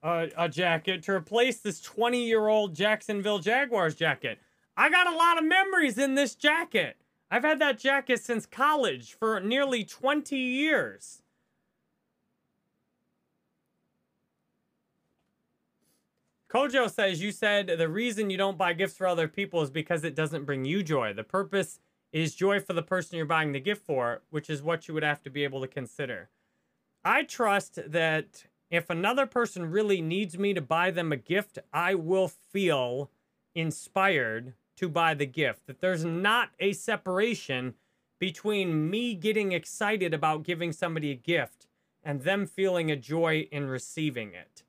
a, 0.00 0.30
a 0.36 0.48
jacket 0.48 1.02
to 1.02 1.12
replace 1.12 1.58
this 1.58 1.80
20 1.80 2.24
year 2.24 2.46
old 2.46 2.76
Jacksonville 2.76 3.40
Jaguars 3.40 3.96
jacket. 3.96 4.38
I 4.76 4.90
got 4.90 5.12
a 5.12 5.16
lot 5.16 5.38
of 5.38 5.44
memories 5.44 5.98
in 5.98 6.14
this 6.14 6.36
jacket. 6.36 7.01
I've 7.32 7.44
had 7.44 7.60
that 7.60 7.78
jacket 7.78 8.22
since 8.22 8.44
college 8.44 9.14
for 9.14 9.40
nearly 9.40 9.84
20 9.84 10.36
years. 10.36 11.22
Kojo 16.50 16.90
says, 16.90 17.22
You 17.22 17.32
said 17.32 17.68
the 17.78 17.88
reason 17.88 18.28
you 18.28 18.36
don't 18.36 18.58
buy 18.58 18.74
gifts 18.74 18.98
for 18.98 19.06
other 19.06 19.28
people 19.28 19.62
is 19.62 19.70
because 19.70 20.04
it 20.04 20.14
doesn't 20.14 20.44
bring 20.44 20.66
you 20.66 20.82
joy. 20.82 21.14
The 21.14 21.24
purpose 21.24 21.80
is 22.12 22.34
joy 22.34 22.60
for 22.60 22.74
the 22.74 22.82
person 22.82 23.16
you're 23.16 23.24
buying 23.24 23.52
the 23.52 23.60
gift 23.60 23.86
for, 23.86 24.20
which 24.28 24.50
is 24.50 24.62
what 24.62 24.86
you 24.86 24.92
would 24.92 25.02
have 25.02 25.22
to 25.22 25.30
be 25.30 25.42
able 25.42 25.62
to 25.62 25.68
consider. 25.68 26.28
I 27.02 27.22
trust 27.22 27.78
that 27.86 28.44
if 28.70 28.90
another 28.90 29.24
person 29.24 29.70
really 29.70 30.02
needs 30.02 30.36
me 30.36 30.52
to 30.52 30.60
buy 30.60 30.90
them 30.90 31.12
a 31.12 31.16
gift, 31.16 31.58
I 31.72 31.94
will 31.94 32.28
feel 32.28 33.10
inspired 33.54 34.52
to 34.76 34.88
buy 34.88 35.14
the 35.14 35.26
gift. 35.26 35.66
That 35.66 35.80
there's 35.80 36.04
not 36.04 36.50
a 36.58 36.72
separation 36.72 37.74
between 38.18 38.88
me 38.88 39.14
getting 39.14 39.52
excited 39.52 40.14
about 40.14 40.44
giving 40.44 40.72
somebody 40.72 41.10
a 41.10 41.16
gift 41.16 41.66
and 42.04 42.22
them 42.22 42.46
feeling 42.46 42.90
a 42.90 42.96
joy 42.96 43.48
in 43.50 43.66
receiving 43.66 44.32
it. 44.32 44.62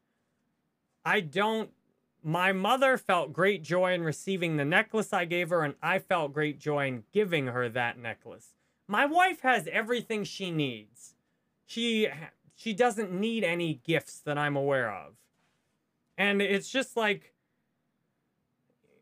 I 1.05 1.19
don't. 1.19 1.71
My 2.23 2.53
mother 2.53 2.97
felt 2.97 3.33
great 3.33 3.63
joy 3.63 3.93
in 3.93 4.03
receiving 4.03 4.55
the 4.55 4.63
necklace 4.65 5.11
I 5.11 5.25
gave 5.25 5.49
her, 5.49 5.63
and 5.63 5.75
I 5.81 5.99
felt 5.99 6.33
great 6.33 6.59
joy 6.59 6.87
in 6.87 7.03
giving 7.11 7.47
her 7.47 7.67
that 7.69 7.99
necklace. 7.99 8.53
My 8.87 9.05
wife 9.05 9.41
has 9.41 9.67
everything 9.71 10.23
she 10.23 10.49
needs. 10.49 11.15
She 11.65 12.07
she 12.55 12.73
doesn't 12.73 13.11
need 13.11 13.43
any 13.43 13.81
gifts 13.83 14.19
that 14.19 14.37
I'm 14.37 14.55
aware 14.55 14.91
of. 14.91 15.13
And 16.17 16.41
it's 16.41 16.69
just 16.69 16.95
like 16.95 17.32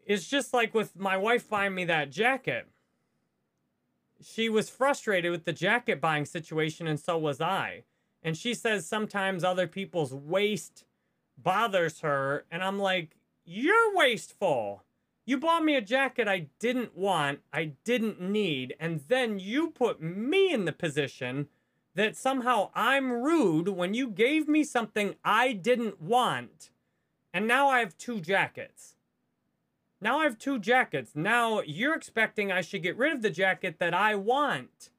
it's 0.05 0.27
just 0.27 0.53
like 0.53 0.73
with 0.73 0.97
my 0.97 1.17
wife 1.17 1.49
buying 1.49 1.75
me 1.75 1.85
that 1.85 2.11
jacket. 2.11 2.67
She 4.21 4.49
was 4.49 4.69
frustrated 4.69 5.31
with 5.31 5.45
the 5.45 5.53
jacket 5.53 5.99
buying 5.99 6.25
situation, 6.25 6.87
and 6.87 6.99
so 6.99 7.17
was 7.17 7.41
I. 7.41 7.83
And 8.23 8.37
she 8.37 8.53
says 8.53 8.85
sometimes 8.85 9.43
other 9.43 9.67
people's 9.67 10.13
waste 10.13 10.85
bothers 11.37 12.01
her. 12.01 12.45
And 12.51 12.63
I'm 12.63 12.79
like, 12.79 13.15
You're 13.43 13.95
wasteful. 13.95 14.83
You 15.25 15.37
bought 15.37 15.63
me 15.63 15.75
a 15.75 15.81
jacket 15.81 16.27
I 16.27 16.47
didn't 16.59 16.97
want, 16.97 17.39
I 17.53 17.73
didn't 17.83 18.19
need, 18.19 18.75
and 18.79 19.01
then 19.07 19.39
you 19.39 19.69
put 19.69 20.01
me 20.01 20.51
in 20.51 20.65
the 20.65 20.71
position 20.71 21.47
that 21.93 22.17
somehow 22.17 22.71
I'm 22.73 23.11
rude 23.11 23.69
when 23.69 23.93
you 23.93 24.09
gave 24.09 24.47
me 24.47 24.63
something 24.63 25.15
I 25.23 25.53
didn't 25.53 26.01
want, 26.01 26.71
and 27.33 27.47
now 27.47 27.69
I 27.69 27.79
have 27.79 27.97
two 27.97 28.19
jackets. 28.19 28.95
Now 30.01 30.19
I 30.19 30.23
have 30.23 30.39
two 30.39 30.57
jackets. 30.57 31.11
Now 31.13 31.61
you're 31.61 31.95
expecting 31.95 32.51
I 32.51 32.61
should 32.61 32.83
get 32.83 32.97
rid 32.97 33.13
of 33.13 33.21
the 33.21 33.29
jacket 33.29 33.77
that 33.79 33.93
I 33.93 34.15
want. 34.15 34.89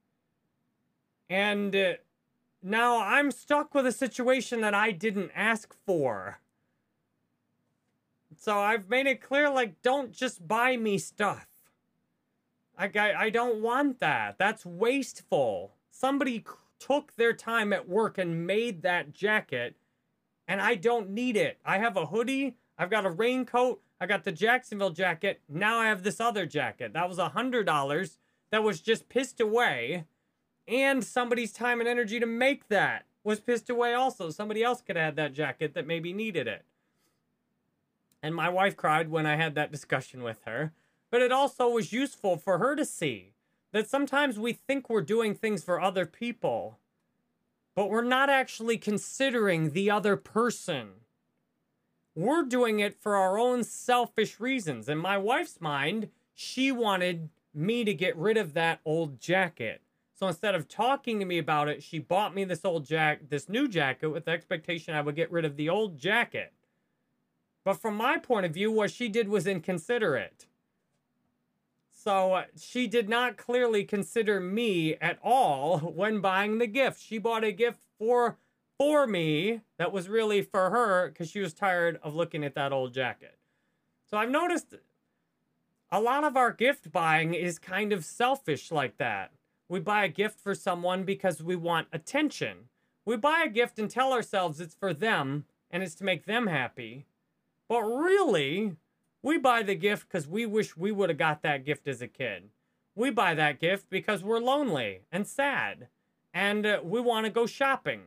And 1.28 1.74
uh, 1.74 1.92
now 2.62 3.00
I'm 3.00 3.32
stuck 3.32 3.74
with 3.74 3.86
a 3.86 3.92
situation 3.92 4.60
that 4.60 4.74
I 4.74 4.92
didn't 4.92 5.32
ask 5.34 5.74
for. 5.84 6.38
So 8.38 8.58
I've 8.58 8.88
made 8.88 9.06
it 9.06 9.20
clear 9.20 9.50
like, 9.50 9.82
don't 9.82 10.12
just 10.12 10.46
buy 10.46 10.76
me 10.76 10.98
stuff. 10.98 11.46
Like, 12.78 12.96
I, 12.96 13.24
I 13.24 13.30
don't 13.30 13.60
want 13.60 14.00
that. 14.00 14.38
That's 14.38 14.64
wasteful. 14.64 15.74
Somebody 15.90 16.44
took 16.78 17.14
their 17.14 17.32
time 17.32 17.72
at 17.72 17.88
work 17.88 18.18
and 18.18 18.46
made 18.46 18.82
that 18.82 19.12
jacket, 19.12 19.76
and 20.48 20.60
I 20.60 20.74
don't 20.74 21.10
need 21.10 21.36
it. 21.36 21.58
I 21.64 21.78
have 21.78 21.96
a 21.96 22.06
hoodie, 22.06 22.56
I've 22.76 22.90
got 22.90 23.06
a 23.06 23.10
raincoat, 23.10 23.80
I 24.02 24.06
got 24.06 24.24
the 24.24 24.32
Jacksonville 24.32 24.90
jacket. 24.90 25.42
Now 25.48 25.78
I 25.78 25.86
have 25.86 26.02
this 26.02 26.18
other 26.18 26.44
jacket. 26.44 26.92
That 26.92 27.08
was 27.08 27.20
a 27.20 27.34
$100 27.36 28.16
that 28.50 28.64
was 28.64 28.80
just 28.80 29.08
pissed 29.08 29.40
away. 29.40 30.06
And 30.66 31.04
somebody's 31.04 31.52
time 31.52 31.78
and 31.78 31.88
energy 31.88 32.18
to 32.18 32.26
make 32.26 32.66
that 32.66 33.04
was 33.22 33.38
pissed 33.38 33.70
away 33.70 33.94
also. 33.94 34.30
Somebody 34.30 34.64
else 34.64 34.82
could 34.82 34.96
have 34.96 35.04
had 35.04 35.16
that 35.16 35.34
jacket 35.34 35.74
that 35.74 35.86
maybe 35.86 36.12
needed 36.12 36.48
it. 36.48 36.64
And 38.24 38.34
my 38.34 38.48
wife 38.48 38.76
cried 38.76 39.08
when 39.08 39.24
I 39.24 39.36
had 39.36 39.54
that 39.54 39.70
discussion 39.70 40.24
with 40.24 40.40
her. 40.46 40.72
But 41.12 41.22
it 41.22 41.30
also 41.30 41.68
was 41.68 41.92
useful 41.92 42.36
for 42.36 42.58
her 42.58 42.74
to 42.74 42.84
see 42.84 43.34
that 43.70 43.88
sometimes 43.88 44.36
we 44.36 44.52
think 44.52 44.90
we're 44.90 45.02
doing 45.02 45.32
things 45.32 45.62
for 45.62 45.80
other 45.80 46.06
people, 46.06 46.80
but 47.76 47.88
we're 47.88 48.02
not 48.02 48.28
actually 48.28 48.78
considering 48.78 49.70
the 49.70 49.92
other 49.92 50.16
person. 50.16 51.01
We're 52.14 52.42
doing 52.42 52.80
it 52.80 52.94
for 53.00 53.16
our 53.16 53.38
own 53.38 53.64
selfish 53.64 54.38
reasons. 54.38 54.88
In 54.88 54.98
my 54.98 55.16
wife's 55.16 55.60
mind, 55.60 56.10
she 56.34 56.70
wanted 56.70 57.30
me 57.54 57.84
to 57.84 57.94
get 57.94 58.16
rid 58.16 58.36
of 58.36 58.54
that 58.54 58.80
old 58.84 59.20
jacket. 59.20 59.80
So 60.14 60.28
instead 60.28 60.54
of 60.54 60.68
talking 60.68 61.18
to 61.18 61.24
me 61.24 61.38
about 61.38 61.68
it, 61.68 61.82
she 61.82 61.98
bought 61.98 62.34
me 62.34 62.44
this 62.44 62.64
old 62.64 62.84
jack 62.84 63.28
this 63.28 63.48
new 63.48 63.66
jacket 63.66 64.08
with 64.08 64.26
the 64.26 64.30
expectation 64.30 64.94
I 64.94 65.00
would 65.00 65.16
get 65.16 65.32
rid 65.32 65.44
of 65.44 65.56
the 65.56 65.68
old 65.68 65.98
jacket. 65.98 66.52
But 67.64 67.80
from 67.80 67.96
my 67.96 68.18
point 68.18 68.46
of 68.46 68.52
view, 68.52 68.70
what 68.70 68.90
she 68.90 69.08
did 69.08 69.28
was 69.28 69.46
inconsiderate. 69.46 70.46
So 71.90 72.34
uh, 72.34 72.44
she 72.60 72.88
did 72.88 73.08
not 73.08 73.36
clearly 73.36 73.84
consider 73.84 74.40
me 74.40 74.96
at 74.96 75.18
all 75.22 75.78
when 75.94 76.20
buying 76.20 76.58
the 76.58 76.66
gift. 76.66 77.00
She 77.00 77.18
bought 77.18 77.44
a 77.44 77.52
gift 77.52 77.80
for 77.98 78.38
for 78.82 79.06
me 79.06 79.60
that 79.78 79.92
was 79.92 80.08
really 80.08 80.42
for 80.42 80.70
her 80.70 81.08
because 81.08 81.30
she 81.30 81.38
was 81.38 81.54
tired 81.54 82.00
of 82.02 82.16
looking 82.16 82.42
at 82.42 82.56
that 82.56 82.72
old 82.72 82.92
jacket. 82.92 83.38
So 84.10 84.16
I've 84.16 84.28
noticed 84.28 84.74
a 85.92 86.00
lot 86.00 86.24
of 86.24 86.36
our 86.36 86.50
gift 86.50 86.90
buying 86.90 87.32
is 87.32 87.60
kind 87.60 87.92
of 87.92 88.04
selfish 88.04 88.72
like 88.72 88.96
that. 88.96 89.30
We 89.68 89.78
buy 89.78 90.02
a 90.02 90.08
gift 90.08 90.40
for 90.40 90.56
someone 90.56 91.04
because 91.04 91.40
we 91.40 91.54
want 91.54 91.86
attention. 91.92 92.70
We 93.04 93.16
buy 93.16 93.44
a 93.46 93.48
gift 93.48 93.78
and 93.78 93.88
tell 93.88 94.12
ourselves 94.12 94.60
it's 94.60 94.74
for 94.74 94.92
them 94.92 95.44
and 95.70 95.84
it's 95.84 95.94
to 95.96 96.04
make 96.04 96.24
them 96.24 96.48
happy. 96.48 97.06
But 97.68 97.82
really, 97.82 98.74
we 99.22 99.38
buy 99.38 99.62
the 99.62 99.76
gift 99.76 100.08
because 100.08 100.26
we 100.26 100.44
wish 100.44 100.76
we 100.76 100.90
would 100.90 101.08
have 101.08 101.18
got 101.18 101.42
that 101.42 101.64
gift 101.64 101.86
as 101.86 102.02
a 102.02 102.08
kid. 102.08 102.50
We 102.96 103.10
buy 103.10 103.34
that 103.34 103.60
gift 103.60 103.90
because 103.90 104.24
we're 104.24 104.40
lonely 104.40 105.02
and 105.12 105.24
sad 105.24 105.86
and 106.34 106.66
uh, 106.66 106.80
we 106.82 107.00
want 107.00 107.26
to 107.26 107.30
go 107.30 107.46
shopping. 107.46 108.06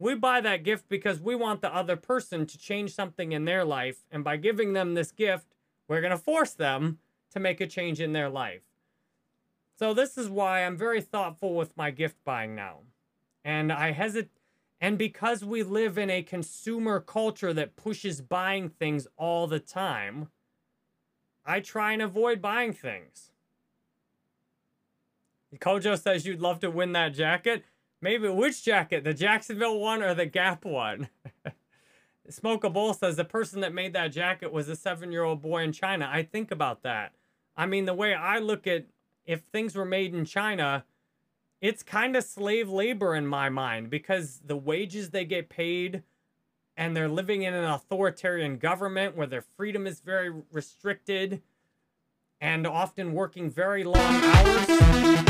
We 0.00 0.14
buy 0.14 0.40
that 0.40 0.64
gift 0.64 0.88
because 0.88 1.20
we 1.20 1.34
want 1.34 1.60
the 1.60 1.72
other 1.72 1.94
person 1.94 2.46
to 2.46 2.58
change 2.58 2.94
something 2.94 3.32
in 3.32 3.44
their 3.44 3.66
life. 3.66 3.98
And 4.10 4.24
by 4.24 4.38
giving 4.38 4.72
them 4.72 4.94
this 4.94 5.12
gift, 5.12 5.54
we're 5.86 6.00
going 6.00 6.10
to 6.10 6.16
force 6.16 6.54
them 6.54 6.98
to 7.32 7.38
make 7.38 7.60
a 7.60 7.66
change 7.66 8.00
in 8.00 8.14
their 8.14 8.30
life. 8.30 8.62
So, 9.78 9.92
this 9.92 10.16
is 10.16 10.28
why 10.28 10.64
I'm 10.64 10.76
very 10.76 11.02
thoughtful 11.02 11.54
with 11.54 11.76
my 11.76 11.90
gift 11.90 12.16
buying 12.24 12.54
now. 12.54 12.78
And 13.44 13.70
I 13.70 13.92
hesitate. 13.92 14.30
And 14.80 14.96
because 14.96 15.44
we 15.44 15.62
live 15.62 15.98
in 15.98 16.08
a 16.08 16.22
consumer 16.22 17.00
culture 17.00 17.52
that 17.52 17.76
pushes 17.76 18.22
buying 18.22 18.70
things 18.70 19.06
all 19.18 19.46
the 19.46 19.60
time, 19.60 20.28
I 21.44 21.60
try 21.60 21.92
and 21.92 22.00
avoid 22.00 22.40
buying 22.40 22.72
things. 22.72 23.30
Kojo 25.56 26.00
says 26.00 26.24
you'd 26.24 26.40
love 26.40 26.60
to 26.60 26.70
win 26.70 26.92
that 26.92 27.12
jacket. 27.12 27.64
Maybe 28.02 28.28
which 28.28 28.64
jacket? 28.64 29.04
The 29.04 29.14
Jacksonville 29.14 29.78
one 29.78 30.02
or 30.02 30.14
the 30.14 30.26
Gap 30.26 30.64
one? 30.64 31.08
Smoke 32.30 32.64
a 32.64 32.70
Bowl 32.70 32.94
says 32.94 33.16
the 33.16 33.24
person 33.24 33.60
that 33.60 33.74
made 33.74 33.92
that 33.92 34.08
jacket 34.08 34.52
was 34.52 34.68
a 34.68 34.76
seven 34.76 35.12
year 35.12 35.24
old 35.24 35.42
boy 35.42 35.62
in 35.62 35.72
China. 35.72 36.08
I 36.10 36.22
think 36.22 36.50
about 36.50 36.82
that. 36.82 37.12
I 37.56 37.66
mean, 37.66 37.84
the 37.86 37.94
way 37.94 38.14
I 38.14 38.38
look 38.38 38.66
at 38.66 38.86
if 39.26 39.42
things 39.52 39.74
were 39.74 39.84
made 39.84 40.14
in 40.14 40.24
China, 40.24 40.84
it's 41.60 41.82
kind 41.82 42.16
of 42.16 42.24
slave 42.24 42.70
labor 42.70 43.14
in 43.14 43.26
my 43.26 43.48
mind 43.48 43.90
because 43.90 44.40
the 44.44 44.56
wages 44.56 45.10
they 45.10 45.24
get 45.24 45.48
paid 45.48 46.02
and 46.76 46.96
they're 46.96 47.08
living 47.08 47.42
in 47.42 47.52
an 47.52 47.64
authoritarian 47.64 48.56
government 48.56 49.16
where 49.16 49.26
their 49.26 49.42
freedom 49.42 49.86
is 49.86 50.00
very 50.00 50.32
restricted 50.50 51.42
and 52.40 52.66
often 52.66 53.12
working 53.12 53.50
very 53.50 53.84
long 53.84 53.96
hours. 53.96 54.66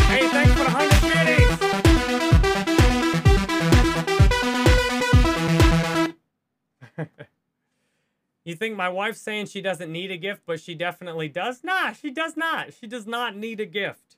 Hey, 0.07 0.29
thanks 0.29 0.53
for 0.53 0.59
the 0.59 0.65
100 0.65 1.60
you 8.45 8.55
think 8.55 8.77
my 8.77 8.89
wife's 8.89 9.21
saying 9.21 9.47
she 9.47 9.61
doesn't 9.61 9.91
need 9.91 10.11
a 10.11 10.17
gift, 10.17 10.43
but 10.47 10.61
she 10.61 10.75
definitely 10.75 11.29
does? 11.29 11.63
Nah, 11.65 11.93
she 11.93 12.11
does 12.11 12.37
not. 12.37 12.73
She 12.75 12.87
does 12.87 13.07
not 13.07 13.37
need 13.37 13.61
a 13.61 13.67
gift. 13.67 14.17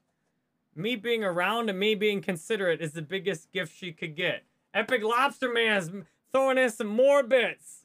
Me 0.75 0.97
being 0.97 1.23
around 1.23 1.69
and 1.69 1.79
me 1.79 1.95
being 1.95 2.23
considerate 2.23 2.81
is 2.81 2.93
the 2.93 3.03
biggest 3.03 3.53
gift 3.53 3.77
she 3.77 3.93
could 3.93 4.17
get. 4.17 4.45
Epic 4.73 5.03
Lobster 5.03 5.53
Man 5.53 5.77
is 5.77 5.91
throwing 6.33 6.57
in 6.57 6.71
some 6.71 6.87
more 6.87 7.23
bits. 7.23 7.85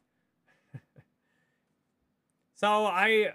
so 2.54 2.86
I, 2.86 3.34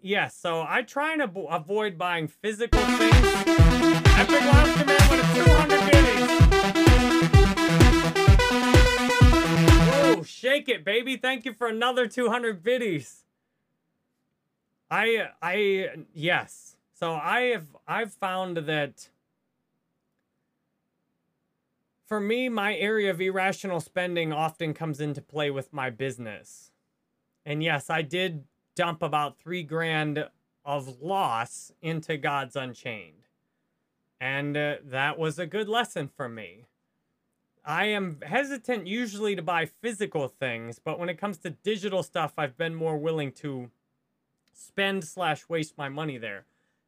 yes, 0.00 0.34
so 0.34 0.64
I 0.68 0.82
try 0.82 1.12
and 1.12 1.22
avoid 1.22 1.96
buying 1.96 2.26
physical 2.26 2.80
things. 2.80 3.14
Epic 4.16 4.44
Lobster 4.44 4.84
Man 4.84 5.10
with 5.10 5.20
a 5.20 5.34
200 5.34 5.77
shake 10.48 10.68
it, 10.68 10.84
baby. 10.84 11.16
Thank 11.16 11.44
you 11.44 11.52
for 11.52 11.66
another 11.66 12.06
200 12.06 12.62
biddies. 12.62 13.24
I, 14.90 15.28
I, 15.42 15.90
yes. 16.14 16.76
So 16.98 17.12
I 17.12 17.40
have, 17.52 17.66
I've 17.86 18.12
found 18.12 18.56
that 18.56 19.10
for 22.06 22.18
me, 22.18 22.48
my 22.48 22.74
area 22.74 23.10
of 23.10 23.20
irrational 23.20 23.80
spending 23.80 24.32
often 24.32 24.72
comes 24.72 25.00
into 25.00 25.20
play 25.20 25.50
with 25.50 25.72
my 25.72 25.90
business. 25.90 26.70
And 27.44 27.62
yes, 27.62 27.90
I 27.90 28.00
did 28.00 28.44
dump 28.74 29.02
about 29.02 29.38
three 29.38 29.62
grand 29.62 30.28
of 30.64 31.02
loss 31.02 31.72
into 31.82 32.16
Gods 32.16 32.56
Unchained. 32.56 33.28
And 34.18 34.56
uh, 34.56 34.76
that 34.82 35.18
was 35.18 35.38
a 35.38 35.46
good 35.46 35.68
lesson 35.68 36.08
for 36.08 36.28
me. 36.28 36.64
I 37.68 37.84
am 37.84 38.20
hesitant 38.22 38.86
usually 38.86 39.36
to 39.36 39.42
buy 39.42 39.66
physical 39.66 40.26
things, 40.26 40.80
but 40.82 40.98
when 40.98 41.10
it 41.10 41.18
comes 41.18 41.36
to 41.38 41.50
digital 41.50 42.02
stuff, 42.02 42.32
I've 42.38 42.56
been 42.56 42.74
more 42.74 42.96
willing 42.96 43.30
to 43.32 43.70
spend 44.54 45.04
slash 45.04 45.46
waste 45.50 45.76
my 45.76 45.90
money 45.90 46.16
there. 46.16 46.46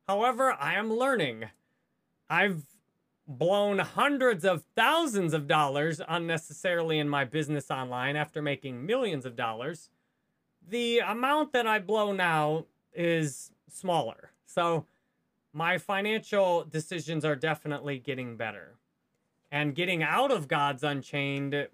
However, 0.08 0.56
I 0.58 0.76
am 0.76 0.90
learning. 0.90 1.50
I've 2.30 2.64
blown 3.28 3.78
hundreds 3.78 4.42
of 4.42 4.64
thousands 4.74 5.34
of 5.34 5.46
dollars 5.46 6.00
unnecessarily 6.08 6.98
in 6.98 7.10
my 7.10 7.26
business 7.26 7.70
online 7.70 8.16
after 8.16 8.40
making 8.40 8.86
millions 8.86 9.26
of 9.26 9.36
dollars, 9.36 9.90
the 10.66 11.00
amount 11.00 11.52
that 11.52 11.66
I 11.66 11.78
blow 11.78 12.12
now 12.12 12.64
is 12.94 13.52
smaller. 13.68 14.30
So 14.46 14.86
my 15.52 15.76
financial 15.76 16.64
decisions 16.64 17.22
are 17.22 17.36
definitely 17.36 17.98
getting 17.98 18.38
better. 18.38 18.79
And 19.50 19.74
getting 19.74 20.02
out 20.02 20.30
of 20.30 20.46
Gods 20.48 20.82
Unchained, 20.84 21.68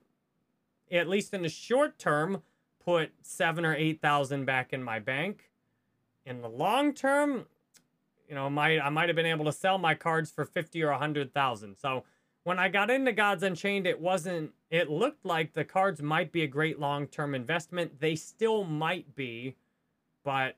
at 0.91 1.09
least 1.09 1.35
in 1.35 1.43
the 1.43 1.49
short 1.49 1.99
term, 1.99 2.43
put 2.85 3.13
seven 3.23 3.65
or 3.67 3.75
eight 3.75 4.01
thousand 4.01 4.45
back 4.47 4.73
in 4.73 4.83
my 4.83 4.99
bank. 4.99 5.51
in 6.25 6.43
the 6.43 6.49
long 6.49 6.93
term, 6.93 7.47
you 8.29 8.35
know, 8.35 8.51
might 8.51 8.81
I 8.81 8.89
might 8.91 9.09
have 9.09 9.17
been 9.17 9.27
able 9.27 9.45
to 9.47 9.53
sell 9.53 9.79
my 9.79 9.95
cards 9.95 10.31
for 10.31 10.45
50 10.45 10.83
or 10.83 10.89
a 10.89 10.93
100,000. 10.93 11.77
So 11.77 12.05
when 12.43 12.59
I 12.59 12.69
got 12.69 12.91
into 12.91 13.13
Gods 13.13 13.43
Unchained, 13.43 13.87
it 13.87 14.01
wasn't 14.01 14.53
it 14.71 14.91
looked 14.91 15.25
like 15.25 15.53
the 15.53 15.65
cards 15.65 16.03
might 16.03 16.33
be 16.33 16.43
a 16.43 16.47
great 16.49 16.79
long-term 16.81 17.35
investment. 17.35 18.01
They 18.01 18.17
still 18.17 18.65
might 18.65 19.15
be, 19.15 19.57
but 20.25 20.57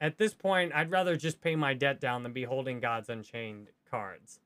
at 0.00 0.18
this 0.18 0.34
point, 0.34 0.72
I'd 0.74 0.90
rather 0.90 1.16
just 1.16 1.40
pay 1.40 1.54
my 1.56 1.74
debt 1.74 2.00
down 2.00 2.22
than 2.22 2.32
be 2.32 2.44
holding 2.44 2.80
Gods 2.80 3.08
Unchained 3.08 3.68
cards. 3.90 4.40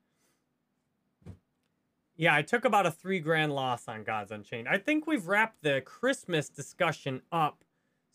Yeah, 2.19 2.33
I 2.33 2.41
took 2.41 2.65
about 2.65 2.87
a 2.87 2.91
three 2.91 3.19
grand 3.19 3.53
loss 3.53 3.87
on 3.87 4.03
Gods 4.03 4.31
Unchained. 4.31 4.67
I 4.67 4.79
think 4.79 5.05
we've 5.05 5.27
wrapped 5.27 5.61
the 5.61 5.81
Christmas 5.81 6.49
discussion 6.49 7.21
up. 7.31 7.63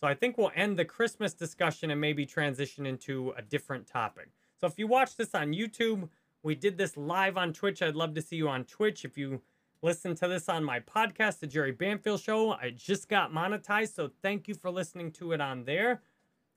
So 0.00 0.08
I 0.08 0.14
think 0.14 0.36
we'll 0.36 0.50
end 0.56 0.76
the 0.76 0.84
Christmas 0.84 1.32
discussion 1.32 1.92
and 1.92 2.00
maybe 2.00 2.26
transition 2.26 2.84
into 2.84 3.32
a 3.38 3.42
different 3.42 3.86
topic. 3.86 4.30
So 4.60 4.66
if 4.66 4.76
you 4.76 4.88
watch 4.88 5.14
this 5.14 5.36
on 5.36 5.52
YouTube, 5.52 6.08
we 6.42 6.56
did 6.56 6.76
this 6.76 6.96
live 6.96 7.36
on 7.36 7.52
Twitch. 7.52 7.80
I'd 7.80 7.94
love 7.94 8.14
to 8.14 8.22
see 8.22 8.34
you 8.34 8.48
on 8.48 8.64
Twitch. 8.64 9.04
If 9.04 9.16
you 9.16 9.40
listen 9.82 10.16
to 10.16 10.26
this 10.26 10.48
on 10.48 10.64
my 10.64 10.80
podcast, 10.80 11.38
The 11.38 11.46
Jerry 11.46 11.70
Banfield 11.70 12.20
Show, 12.20 12.50
I 12.50 12.70
just 12.70 13.08
got 13.08 13.32
monetized. 13.32 13.94
So 13.94 14.10
thank 14.20 14.48
you 14.48 14.54
for 14.54 14.72
listening 14.72 15.12
to 15.12 15.30
it 15.30 15.40
on 15.40 15.64
there. 15.64 16.02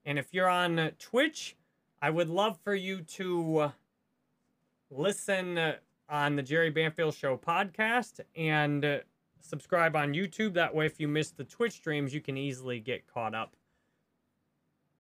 And 0.04 0.18
if 0.18 0.34
you're 0.34 0.50
on 0.50 0.94
Twitch, 0.98 1.56
I 2.02 2.10
would 2.10 2.30
love 2.30 2.58
for 2.64 2.74
you 2.74 3.02
to 3.02 3.72
listen 4.90 5.76
on 6.10 6.36
the 6.36 6.44
Jerry 6.44 6.70
Banfield 6.70 7.16
Show 7.16 7.38
podcast 7.38 8.20
and 8.36 8.84
uh, 8.86 8.98
subscribe 9.42 9.96
on 9.96 10.14
YouTube. 10.14 10.54
That 10.54 10.74
way, 10.74 10.86
if 10.86 11.00
you 11.00 11.08
miss 11.08 11.32
the 11.32 11.44
Twitch 11.44 11.74
streams, 11.74 12.14
you 12.14 12.22
can 12.22 12.38
easily 12.38 12.80
get 12.80 13.08
caught 13.08 13.34
up 13.34 13.56